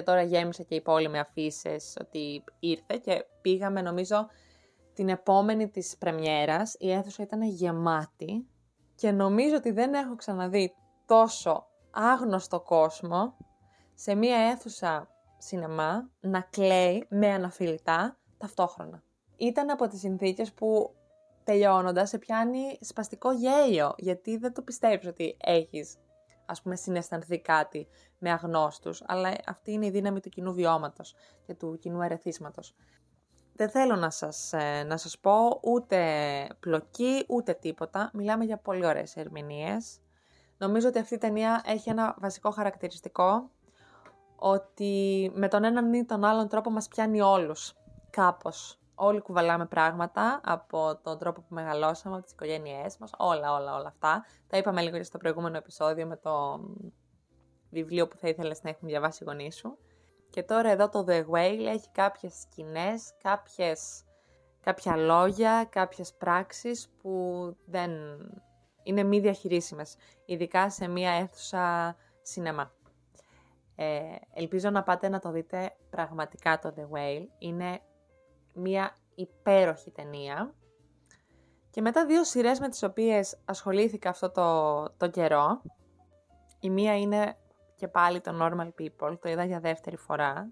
και 0.00 0.06
τώρα 0.06 0.22
γέμισε 0.22 0.62
και 0.62 0.74
η 0.74 0.80
πόλη 0.80 1.08
με 1.08 1.18
αφήσεις 1.18 1.96
ότι 2.00 2.44
ήρθε 2.58 2.96
και 2.96 3.24
πήγαμε 3.40 3.82
νομίζω 3.82 4.28
την 4.94 5.08
επόμενη 5.08 5.68
της 5.68 5.96
πρεμιέρας. 5.98 6.76
Η 6.78 6.90
αίθουσα 6.92 7.22
ήταν 7.22 7.42
γεμάτη 7.42 8.46
και 8.94 9.10
νομίζω 9.10 9.56
ότι 9.56 9.70
δεν 9.70 9.94
έχω 9.94 10.14
ξαναδεί 10.14 10.74
τόσο 11.06 11.66
άγνωστο 11.90 12.60
κόσμο 12.60 13.36
σε 13.94 14.14
μία 14.14 14.36
αίθουσα 14.36 15.08
σινεμά 15.38 16.10
να 16.20 16.40
κλαίει 16.40 17.06
με 17.08 17.32
αναφιλητά 17.32 18.18
ταυτόχρονα. 18.38 19.02
Ήταν 19.36 19.70
από 19.70 19.88
τις 19.88 20.00
συνθήκες 20.00 20.52
που 20.52 20.94
τελειώνοντας 21.44 22.08
σε 22.08 22.18
πιάνει 22.18 22.78
σπαστικό 22.80 23.32
γέλιο, 23.32 23.94
γιατί 23.96 24.36
δεν 24.36 24.52
το 24.52 24.62
πιστεύεις 24.62 25.06
ότι 25.06 25.36
έχεις 25.40 25.96
ας 26.50 26.62
πούμε 26.62 26.76
συναισθανθεί 26.76 27.40
κάτι 27.40 27.88
με 28.18 28.30
αγνώστους, 28.30 29.02
αλλά 29.06 29.32
αυτή 29.46 29.72
είναι 29.72 29.86
η 29.86 29.90
δύναμη 29.90 30.20
του 30.20 30.28
κοινού 30.28 30.52
βιώματος 30.52 31.14
και 31.46 31.54
του 31.54 31.78
κοινού 31.80 32.02
ερεθίσματος. 32.02 32.74
Δεν 33.54 33.70
θέλω 33.70 33.96
να 33.96 34.10
σας, 34.10 34.52
ε, 34.52 34.82
να 34.82 34.96
σας 34.96 35.18
πω 35.18 35.60
ούτε 35.62 35.98
πλοκή, 36.60 37.24
ούτε 37.28 37.52
τίποτα. 37.52 38.10
Μιλάμε 38.12 38.44
για 38.44 38.56
πολύ 38.56 38.86
ωραίες 38.86 39.16
ερμηνείες. 39.16 40.00
Νομίζω 40.58 40.88
ότι 40.88 40.98
αυτή 40.98 41.14
η 41.14 41.18
ταινία 41.18 41.62
έχει 41.66 41.90
ένα 41.90 42.16
βασικό 42.18 42.50
χαρακτηριστικό, 42.50 43.50
ότι 44.36 45.30
με 45.34 45.48
τον 45.48 45.64
έναν 45.64 45.92
ή 45.92 46.04
τον 46.04 46.24
άλλον 46.24 46.48
τρόπο 46.48 46.70
μας 46.70 46.88
πιάνει 46.88 47.20
όλους, 47.20 47.74
κάπως. 48.10 48.79
Όλοι 49.02 49.20
κουβαλάμε 49.20 49.66
πράγματα 49.66 50.40
από 50.44 51.00
τον 51.02 51.18
τρόπο 51.18 51.40
που 51.40 51.54
μεγαλώσαμε, 51.54 52.14
από 52.14 52.24
τις 52.24 52.32
οικογένειές 52.32 52.96
μας, 52.98 53.10
όλα, 53.18 53.54
όλα, 53.54 53.74
όλα 53.74 53.88
αυτά. 53.88 54.24
Τα 54.46 54.56
είπαμε 54.56 54.80
λίγο 54.82 54.96
και 54.96 55.02
στο 55.02 55.18
προηγούμενο 55.18 55.56
επεισόδιο 55.56 56.06
με 56.06 56.16
το 56.16 56.60
βιβλίο 57.70 58.08
που 58.08 58.16
θα 58.16 58.28
ήθελες 58.28 58.62
να 58.62 58.70
έχουν 58.70 58.88
διαβάσει 58.88 59.22
οι 59.22 59.26
γονείς 59.26 59.56
σου. 59.56 59.78
Και 60.30 60.42
τώρα 60.42 60.70
εδώ 60.70 60.88
το 60.88 61.04
The 61.08 61.24
Whale 61.30 61.66
έχει 61.66 61.90
κάποιες 61.92 62.34
σκηνές, 62.40 63.14
κάποιες, 63.22 64.04
κάποια 64.60 64.96
λόγια, 64.96 65.66
κάποιες 65.70 66.14
πράξεις 66.14 66.88
που 67.02 67.44
δεν 67.64 67.90
είναι 68.82 69.02
μη 69.02 69.20
διαχειρίσιμες, 69.20 69.96
ειδικά 70.24 70.70
σε 70.70 70.88
μία 70.88 71.10
αίθουσα 71.10 71.96
σινεμά. 72.22 72.72
Ε, 73.74 74.00
ελπίζω 74.34 74.70
να 74.70 74.82
πάτε 74.82 75.08
να 75.08 75.18
το 75.18 75.30
δείτε 75.30 75.76
πραγματικά 75.90 76.58
το 76.58 76.74
The 76.76 76.96
Whale. 76.96 77.26
Είναι 77.38 77.80
μία 78.52 78.96
υπέροχη 79.14 79.90
ταινία. 79.90 80.54
Και 81.70 81.80
μετά 81.80 82.06
δύο 82.06 82.24
σειρές 82.24 82.60
με 82.60 82.68
τις 82.68 82.82
οποίες 82.82 83.38
ασχολήθηκα 83.44 84.10
αυτό 84.10 84.30
το, 84.30 84.82
το 84.96 85.08
καιρό. 85.08 85.62
Η 86.60 86.70
μία 86.70 86.98
είναι 86.98 87.36
και 87.76 87.88
πάλι 87.88 88.20
το 88.20 88.32
Normal 88.40 88.68
People, 88.82 89.18
το 89.20 89.28
είδα 89.28 89.44
για 89.44 89.60
δεύτερη 89.60 89.96
φορά. 89.96 90.50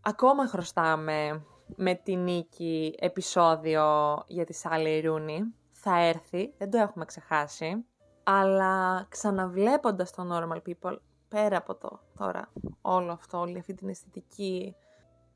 Ακόμα 0.00 0.46
χρωστάμε 0.46 1.44
με 1.76 1.94
τη 1.94 2.16
νίκη 2.16 2.94
επεισόδιο 2.98 3.84
για 4.26 4.44
τη 4.44 4.52
Σάλη 4.52 5.00
Ρούνι. 5.00 5.54
Θα 5.70 5.98
έρθει, 5.98 6.54
δεν 6.58 6.70
το 6.70 6.78
έχουμε 6.78 7.04
ξεχάσει. 7.04 7.84
Αλλά 8.22 9.06
ξαναβλέποντας 9.08 10.10
το 10.10 10.28
Normal 10.32 10.60
People, 10.68 10.96
πέρα 11.28 11.56
από 11.56 11.74
το 11.74 12.00
τώρα 12.16 12.52
όλο 12.80 13.12
αυτό, 13.12 13.38
όλη 13.38 13.58
αυτή 13.58 13.74
την 13.74 13.88
αισθητική, 13.88 14.76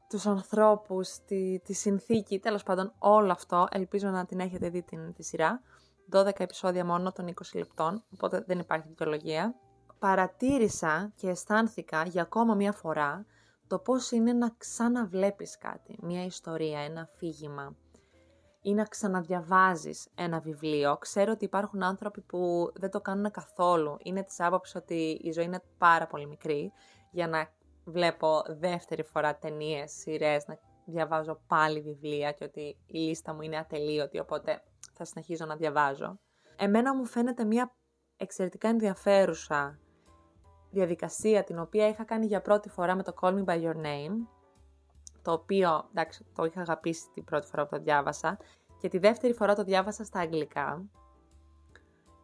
τους 0.08 0.26
ανθρώπους, 0.26 1.18
τη, 1.26 1.60
τη 1.60 1.72
συνθήκη, 1.72 2.38
τέλος 2.38 2.62
πάντων 2.62 2.92
όλο 2.98 3.32
αυτό, 3.32 3.66
ελπίζω 3.70 4.08
να 4.08 4.24
την 4.24 4.40
έχετε 4.40 4.68
δει 4.68 4.82
την, 4.82 5.12
τη 5.12 5.22
σειρά. 5.22 5.60
12 6.12 6.40
επεισόδια 6.40 6.84
μόνο 6.84 7.12
των 7.12 7.26
20 7.28 7.32
λεπτών, 7.54 8.04
οπότε 8.10 8.44
δεν 8.46 8.58
υπάρχει 8.58 8.88
δικαιολογία 8.88 9.54
παρατήρησα 10.04 11.12
και 11.16 11.28
αισθάνθηκα 11.28 12.02
για 12.02 12.22
ακόμα 12.22 12.54
μία 12.54 12.72
φορά 12.72 13.26
το 13.66 13.78
πώς 13.78 14.10
είναι 14.10 14.32
να 14.32 14.54
ξαναβλέπεις 14.58 15.58
κάτι, 15.58 15.98
μία 16.02 16.24
ιστορία, 16.24 16.80
ένα 16.80 17.00
αφήγημα 17.00 17.76
ή 18.62 18.74
να 18.74 18.84
ξαναδιαβάζεις 18.84 20.08
ένα 20.14 20.40
βιβλίο. 20.40 20.96
Ξέρω 20.96 21.32
ότι 21.32 21.44
υπάρχουν 21.44 21.82
άνθρωποι 21.82 22.20
που 22.20 22.72
δεν 22.74 22.90
το 22.90 23.00
κάνουν 23.00 23.30
καθόλου. 23.30 23.96
Είναι 23.98 24.22
της 24.22 24.40
άποψης 24.40 24.74
ότι 24.74 25.20
η 25.22 25.32
ζωή 25.32 25.44
είναι 25.44 25.62
πάρα 25.78 26.06
πολύ 26.06 26.26
μικρή 26.26 26.72
για 27.10 27.28
να 27.28 27.48
βλέπω 27.84 28.42
δεύτερη 28.46 29.02
φορά 29.02 29.36
ταινίες, 29.36 29.92
σειρές, 29.92 30.46
να 30.46 30.58
διαβάζω 30.84 31.40
πάλι 31.46 31.80
βιβλία 31.80 32.32
και 32.32 32.44
ότι 32.44 32.76
η 32.86 32.98
λίστα 32.98 33.34
μου 33.34 33.42
είναι 33.42 33.56
ατελείωτη, 33.56 34.18
οπότε 34.18 34.62
θα 34.92 35.04
συνεχίζω 35.04 35.44
να 35.44 35.56
διαβάζω. 35.56 36.18
Εμένα 36.56 36.94
μου 36.96 37.04
φαίνεται 37.04 37.44
μια 37.44 37.74
εξαιρετικά 38.16 38.68
ενδιαφέρουσα 38.68 39.78
διαδικασία 40.70 41.44
την 41.44 41.58
οποία 41.58 41.88
είχα 41.88 42.04
κάνει 42.04 42.26
για 42.26 42.42
πρώτη 42.42 42.68
φορά 42.68 42.94
με 42.94 43.02
το 43.02 43.14
Call 43.20 43.34
Me 43.34 43.44
By 43.44 43.62
Your 43.62 43.76
Name, 43.76 44.26
το 45.22 45.32
οποίο, 45.32 45.88
εντάξει, 45.90 46.26
το 46.34 46.44
είχα 46.44 46.60
αγαπήσει 46.60 47.10
την 47.14 47.24
πρώτη 47.24 47.46
φορά 47.46 47.66
που 47.66 47.76
το 47.76 47.82
διάβασα 47.82 48.38
και 48.78 48.88
τη 48.88 48.98
δεύτερη 48.98 49.32
φορά 49.32 49.54
το 49.54 49.64
διάβασα 49.64 50.04
στα 50.04 50.20
αγγλικά 50.20 50.84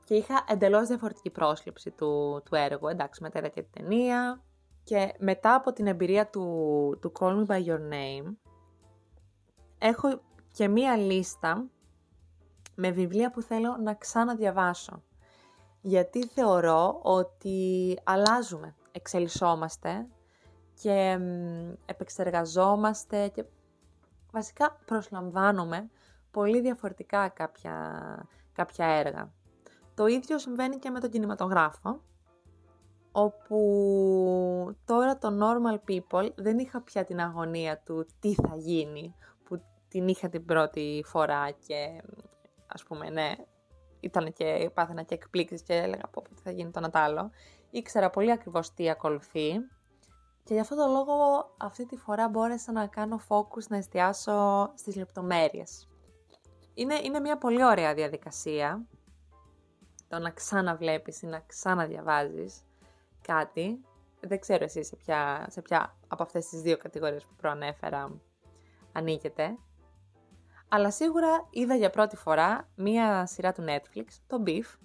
και 0.04 0.14
είχα 0.14 0.44
εντελώς 0.48 0.88
διαφορετική 0.88 1.30
πρόσληψη 1.30 1.90
του, 1.90 2.42
του 2.44 2.54
έργου, 2.54 2.88
εντάξει, 2.88 3.22
μετά 3.22 3.38
είδα 3.38 3.48
και 3.48 3.62
την 3.62 3.70
ταινία 3.72 4.42
και 4.90 5.14
μετά 5.18 5.54
από 5.54 5.72
την 5.72 5.86
εμπειρία 5.86 6.26
του, 6.30 6.98
του 7.00 7.12
Call 7.18 7.36
Me 7.38 7.46
By 7.46 7.64
Your 7.66 7.78
Name 7.78 8.34
έχω 9.78 10.20
και 10.52 10.68
μία 10.68 10.96
λίστα 10.96 11.66
με 12.74 12.90
βιβλία 12.90 13.30
που 13.30 13.42
θέλω 13.42 13.76
να 13.76 13.94
ξαναδιαβάσω 13.94 15.02
γιατί 15.80 16.26
θεωρώ 16.26 17.00
ότι 17.02 17.98
αλλάζουμε, 18.04 18.74
εξελισσόμαστε 18.92 20.06
και 20.74 21.18
επεξεργαζόμαστε 21.86 23.28
και 23.28 23.44
βασικά 24.32 24.80
προσλαμβάνουμε 24.84 25.90
πολύ 26.30 26.60
διαφορετικά 26.60 27.28
κάποια, 27.28 28.04
κάποια 28.52 28.86
έργα. 28.86 29.32
Το 29.94 30.06
ίδιο 30.06 30.38
συμβαίνει 30.38 30.78
και 30.78 30.90
με 30.90 31.00
τον 31.00 31.10
κινηματογράφο, 31.10 32.02
όπου 33.12 34.76
τώρα 34.84 35.18
το 35.18 35.28
normal 35.40 35.90
people 35.90 36.30
δεν 36.34 36.58
είχα 36.58 36.80
πια 36.82 37.04
την 37.04 37.20
αγωνία 37.20 37.82
του 37.84 38.06
τι 38.20 38.34
θα 38.34 38.56
γίνει, 38.56 39.14
που 39.44 39.62
την 39.88 40.08
είχα 40.08 40.28
την 40.28 40.44
πρώτη 40.44 41.02
φορά 41.06 41.50
και 41.50 42.02
ας 42.66 42.82
πούμε 42.82 43.10
ναι, 43.10 43.34
ήταν 44.00 44.32
και 44.32 44.70
πάθαινα 44.74 45.02
και 45.02 45.14
εκπλήξεις 45.14 45.62
και 45.62 45.74
έλεγα 45.74 46.08
πω 46.10 46.22
τι 46.22 46.42
θα 46.42 46.50
γίνει 46.50 46.70
το 46.70 46.80
Νατάλο. 46.80 47.30
Ήξερα 47.70 48.10
πολύ 48.10 48.30
ακριβώς 48.30 48.74
τι 48.74 48.90
ακολουθεί 48.90 49.52
και 50.44 50.54
γι' 50.54 50.60
αυτό 50.60 50.76
το 50.76 50.86
λόγο 50.86 51.14
αυτή 51.56 51.86
τη 51.86 51.96
φορά 51.96 52.28
μπόρεσα 52.28 52.72
να 52.72 52.86
κάνω 52.86 53.20
focus, 53.28 53.66
να 53.68 53.76
εστιάσω 53.76 54.70
στις 54.74 54.96
λεπτομέρειες. 54.96 55.88
Είναι, 56.74 56.94
είναι 57.02 57.20
μια 57.20 57.38
πολύ 57.38 57.64
ωραία 57.64 57.94
διαδικασία 57.94 58.86
το 60.08 60.18
να 60.18 60.30
ξαναβλέπεις 60.30 61.22
ή 61.22 61.26
να 61.26 61.40
ξαναδιαβάζεις 61.40 62.64
κάτι. 63.34 63.84
Δεν 64.20 64.40
ξέρω 64.40 64.64
εσύ 64.64 64.84
σε 64.84 64.96
ποια, 64.96 65.46
σε 65.50 65.62
ποια 65.62 65.96
από 66.08 66.22
αυτές 66.22 66.46
τις 66.46 66.60
δύο 66.60 66.76
κατηγορίες 66.76 67.24
που 67.24 67.34
προανέφερα 67.36 68.20
ανήκετε. 68.92 69.58
Αλλά 70.68 70.90
σίγουρα 70.90 71.46
είδα 71.50 71.74
για 71.74 71.90
πρώτη 71.90 72.16
φορά 72.16 72.68
μία 72.74 73.26
σειρά 73.26 73.52
του 73.52 73.64
Netflix, 73.66 74.04
το 74.26 74.42
Beef. 74.46 74.78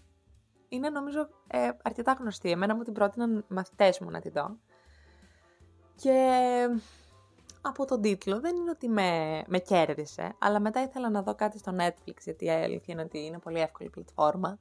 Είναι 0.70 0.90
νομίζω 0.90 1.30
ε, 1.48 1.70
αρκετά 1.84 2.12
γνωστή. 2.20 2.52
Εμένα 2.52 2.76
μου 2.76 2.84
την 2.84 2.94
πρότειναν 2.94 3.46
μαθητές 3.48 4.00
μου 4.00 4.10
να 4.10 4.20
τη 4.20 4.30
δω. 4.30 4.58
Και 5.96 6.30
από 7.62 7.86
τον 7.86 8.02
τίτλο 8.02 8.40
δεν 8.40 8.56
είναι 8.56 8.70
ότι 8.70 8.90
με, 8.90 9.42
με 9.48 9.60
κέρδισε, 9.60 10.36
αλλά 10.40 10.60
μετά 10.60 10.82
ήθελα 10.82 11.10
να 11.10 11.22
δω 11.22 11.36
κάτι 11.36 11.58
στο 11.58 11.76
Netflix, 11.80 12.18
γιατί 12.24 12.46
η 12.46 12.50
αλήθεια 12.50 12.94
είναι 12.94 13.02
ότι 13.02 13.26
είναι 13.26 13.40
πολύ 13.40 13.60
εύκολη 13.60 13.90
πλατφόρμα, 13.90 14.58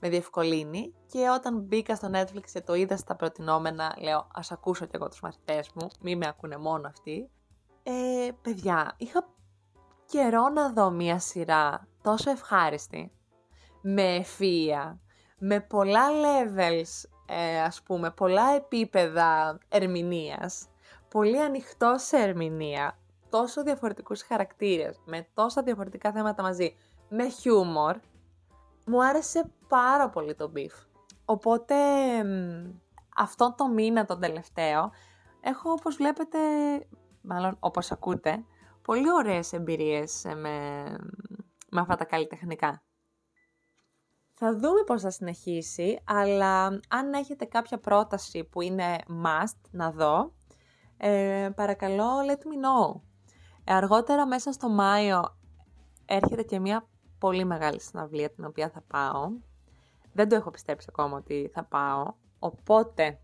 με 0.00 0.08
διευκολύνει 0.08 0.94
και 1.06 1.28
όταν 1.28 1.60
μπήκα 1.60 1.96
στο 1.96 2.10
Netflix 2.14 2.44
και 2.52 2.60
το 2.60 2.74
είδα 2.74 2.96
στα 2.96 3.16
προτινόμενα, 3.16 3.96
λέω 4.00 4.26
ας 4.34 4.52
ακούσω 4.52 4.84
κι 4.84 4.96
εγώ 4.96 5.08
τους 5.08 5.20
μαθητές 5.20 5.70
μου, 5.74 5.88
μη 6.00 6.16
με 6.16 6.26
ακούνε 6.26 6.56
μόνο 6.56 6.88
αυτοί. 6.88 7.30
Ε, 7.82 8.28
παιδιά, 8.42 8.94
είχα 8.96 9.28
καιρό 10.06 10.48
να 10.48 10.72
δω 10.72 10.90
μία 10.90 11.18
σειρά 11.18 11.88
τόσο 12.02 12.30
ευχάριστη, 12.30 13.12
με 13.82 14.24
ευφυΐα, 14.24 14.96
με 15.38 15.60
πολλά 15.60 16.08
levels, 16.10 17.08
ε, 17.26 17.60
ας 17.60 17.82
πούμε, 17.82 18.10
πολλά 18.10 18.54
επίπεδα 18.54 19.58
ερμηνείας, 19.68 20.68
πολύ 21.08 21.40
ανοιχτό 21.40 21.94
σε 21.98 22.16
ερμηνεία, 22.16 22.98
τόσο 23.30 23.62
διαφορετικούς 23.62 24.22
χαρακτήρες, 24.22 25.00
με 25.04 25.26
τόσα 25.34 25.62
διαφορετικά 25.62 26.12
θέματα 26.12 26.42
μαζί, 26.42 26.76
με 27.08 27.28
χιούμορ, 27.28 27.96
μου 28.86 29.04
άρεσε 29.04 29.50
πάρα 29.70 30.08
πολύ 30.08 30.34
το 30.34 30.52
beef. 30.56 30.86
Οπότε, 31.24 31.74
αυτό 33.16 33.54
το 33.56 33.68
μήνα 33.68 34.04
τον 34.04 34.20
τελευταίο, 34.20 34.90
έχω 35.40 35.70
όπως 35.70 35.96
βλέπετε, 35.96 36.38
μάλλον 37.20 37.56
όπως 37.60 37.92
ακούτε, 37.92 38.44
πολύ 38.82 39.12
ωραίες 39.12 39.52
εμπειρίες 39.52 40.22
με, 40.24 40.84
με 41.70 41.80
αυτά 41.80 41.96
τα 41.96 42.04
καλλιτεχνικά. 42.04 42.82
Θα 44.34 44.56
δούμε 44.56 44.82
πώς 44.86 45.02
θα 45.02 45.10
συνεχίσει, 45.10 45.98
αλλά 46.04 46.66
αν 46.88 47.12
έχετε 47.12 47.44
κάποια 47.44 47.78
πρόταση 47.78 48.44
που 48.44 48.60
είναι 48.60 48.96
must 49.24 49.60
να 49.70 49.90
δω, 49.90 50.32
ε, 50.96 51.50
παρακαλώ 51.54 52.08
let 52.28 52.42
me 52.42 52.66
know. 52.66 53.00
Ε, 53.64 53.74
αργότερα 53.74 54.26
μέσα 54.26 54.52
στο 54.52 54.68
Μάιο 54.68 55.36
έρχεται 56.06 56.42
και 56.42 56.58
μια 56.58 56.88
πολύ 57.18 57.44
μεγάλη 57.44 57.80
συναυλία 57.80 58.30
την 58.30 58.44
οποία 58.44 58.70
θα 58.70 58.82
πάω. 58.86 59.30
Δεν 60.12 60.28
το 60.28 60.34
έχω 60.34 60.50
πιστέψει 60.50 60.86
ακόμα 60.90 61.16
ότι 61.16 61.50
θα 61.54 61.64
πάω, 61.64 62.12
οπότε 62.38 63.18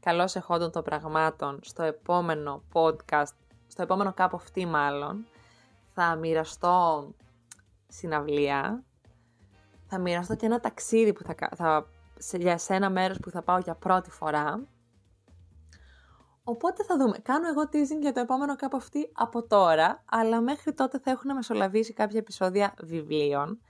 καλώς 0.00 0.36
εχόντων 0.36 0.70
των 0.70 0.82
πραγμάτων 0.82 1.58
στο 1.62 1.82
επόμενο 1.82 2.62
podcast, 2.72 3.34
στο 3.66 3.82
επόμενο 3.82 4.12
κάπου 4.12 4.36
αυτή 4.36 4.66
μάλλον, 4.66 5.26
θα 5.94 6.14
μοιραστώ 6.14 7.08
συναυλία, 7.88 8.82
θα 9.86 9.98
μοιραστώ 9.98 10.36
και 10.36 10.46
ένα 10.46 10.60
ταξίδι 10.60 11.12
που 11.12 11.22
θα, 11.22 11.34
θα, 11.56 11.86
σε, 12.18 12.36
για 12.36 12.58
σε 12.58 12.74
ένα 12.74 12.90
μέρος 12.90 13.18
που 13.18 13.30
θα 13.30 13.42
πάω 13.42 13.58
για 13.58 13.74
πρώτη 13.74 14.10
φορά 14.10 14.68
Οπότε 16.50 16.84
θα 16.84 16.96
δούμε. 16.96 17.18
Κάνω 17.18 17.48
εγώ 17.48 17.62
teasing 17.62 18.00
για 18.00 18.12
το 18.12 18.20
επόμενο 18.20 18.56
κάπου 18.56 18.76
αυτή 18.76 19.10
από 19.12 19.46
τώρα, 19.46 20.02
αλλά 20.04 20.40
μέχρι 20.40 20.72
τότε 20.72 20.98
θα 20.98 21.10
έχουν 21.10 21.34
μεσολαβήσει 21.34 21.92
κάποια 21.92 22.18
επεισόδια 22.18 22.74
βιβλίων. 22.82 23.60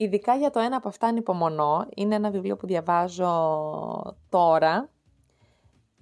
Ειδικά 0.00 0.34
για 0.34 0.50
το 0.50 0.60
ένα 0.60 0.76
από 0.76 0.88
αυτά 0.88 1.06
ανυπομονώ. 1.06 1.86
Είναι 1.94 2.14
ένα 2.14 2.30
βιβλίο 2.30 2.56
που 2.56 2.66
διαβάζω 2.66 4.16
τώρα 4.28 4.88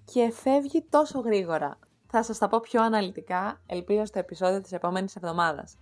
και 0.05 0.31
φεύγει 0.31 0.87
τόσο 0.91 1.21
γρήγορα. 1.21 1.79
Θα 2.07 2.23
σας 2.23 2.39
τα 2.39 2.49
πω 2.49 2.61
πιο 2.61 2.83
αναλυτικά, 2.83 3.61
ελπίζω 3.67 4.05
στο 4.05 4.19
επεισόδιο 4.19 4.61
της 4.61 4.73
επόμενης 4.73 5.17
εβδομάδας. 5.17 5.77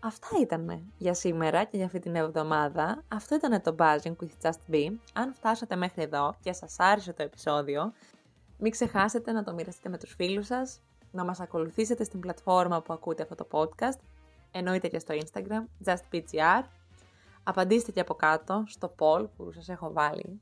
Αυτά 0.00 0.28
ήταν 0.40 0.92
για 0.98 1.14
σήμερα 1.14 1.64
και 1.64 1.76
για 1.76 1.86
αυτή 1.86 1.98
την 1.98 2.14
εβδομάδα. 2.14 3.04
Αυτό 3.08 3.34
ήταν 3.34 3.62
το 3.62 3.74
Buzzing 3.78 4.14
with 4.20 4.48
Just 4.48 4.74
Be. 4.74 4.92
Αν 5.12 5.34
φτάσατε 5.34 5.76
μέχρι 5.76 6.02
εδώ 6.02 6.34
και 6.40 6.52
σας 6.52 6.76
άρεσε 6.78 7.12
το 7.12 7.22
επεισόδιο, 7.22 7.92
μην 8.58 8.70
ξεχάσετε 8.70 9.32
να 9.32 9.44
το 9.44 9.52
μοιραστείτε 9.52 9.88
με 9.88 9.98
τους 9.98 10.14
φίλους 10.14 10.46
σας, 10.46 10.80
να 11.10 11.24
μας 11.24 11.40
ακολουθήσετε 11.40 12.04
στην 12.04 12.20
πλατφόρμα 12.20 12.82
που 12.82 12.92
ακούτε 12.92 13.22
αυτό 13.22 13.34
το 13.34 13.46
podcast, 13.50 13.98
εννοείται 14.50 14.88
και 14.88 14.98
στο 14.98 15.14
Instagram, 15.14 15.64
justpgr. 15.84 16.62
Απαντήστε 17.48 17.92
και 17.92 18.00
από 18.00 18.14
κάτω 18.14 18.64
στο 18.66 18.94
poll 18.98 19.28
που 19.36 19.52
σας 19.52 19.68
έχω 19.68 19.92
βάλει. 19.92 20.40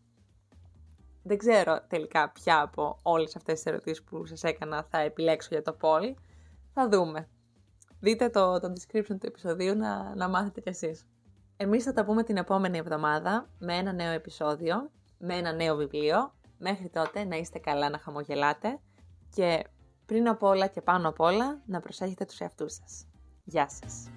Δεν 1.23 1.39
ξέρω 1.39 1.81
τελικά 1.89 2.31
ποια 2.31 2.61
από 2.61 2.99
όλες 3.03 3.37
αυτές 3.37 3.55
τις 3.55 3.67
ερωτήσεις 3.67 4.03
που 4.03 4.27
σας 4.27 4.43
έκανα 4.43 4.87
θα 4.91 4.99
επιλέξω 4.99 5.49
για 5.53 5.63
το 5.63 5.77
poll. 5.81 6.15
Θα 6.73 6.89
δούμε. 6.89 7.29
Δείτε 8.01 8.29
το, 8.29 8.61
το 8.61 8.73
description 8.73 9.17
του 9.21 9.27
επεισοδίου 9.27 9.77
να, 9.77 10.15
να 10.15 10.29
μάθετε 10.29 10.61
κι 10.61 10.69
εσείς. 10.69 11.07
Εμείς 11.57 11.85
θα 11.85 11.93
τα 11.93 12.05
πούμε 12.05 12.23
την 12.23 12.37
επόμενη 12.37 12.79
εβδομάδα 12.79 13.49
με 13.59 13.77
ένα 13.77 13.93
νέο 13.93 14.13
επεισόδιο, 14.13 14.91
με 15.19 15.35
ένα 15.35 15.53
νέο 15.53 15.77
βιβλίο 15.77 16.35
Μέχρι 16.59 16.89
τότε 16.89 17.25
να 17.25 17.37
είστε 17.37 17.59
καλά, 17.59 17.91
να 17.91 17.99
χαμογελάτε 17.99 18.81
και 19.35 19.67
πριν 20.07 20.29
απ' 20.29 20.43
όλα 20.43 20.67
και 20.67 20.81
πάνω 20.81 21.09
απ' 21.09 21.21
όλα 21.21 21.61
να 21.67 21.81
προσέχετε 21.81 22.25
τους 22.25 22.41
εαυτούς 22.41 22.73
σας. 22.75 23.07
Γεια 23.45 23.69
σας! 23.69 24.09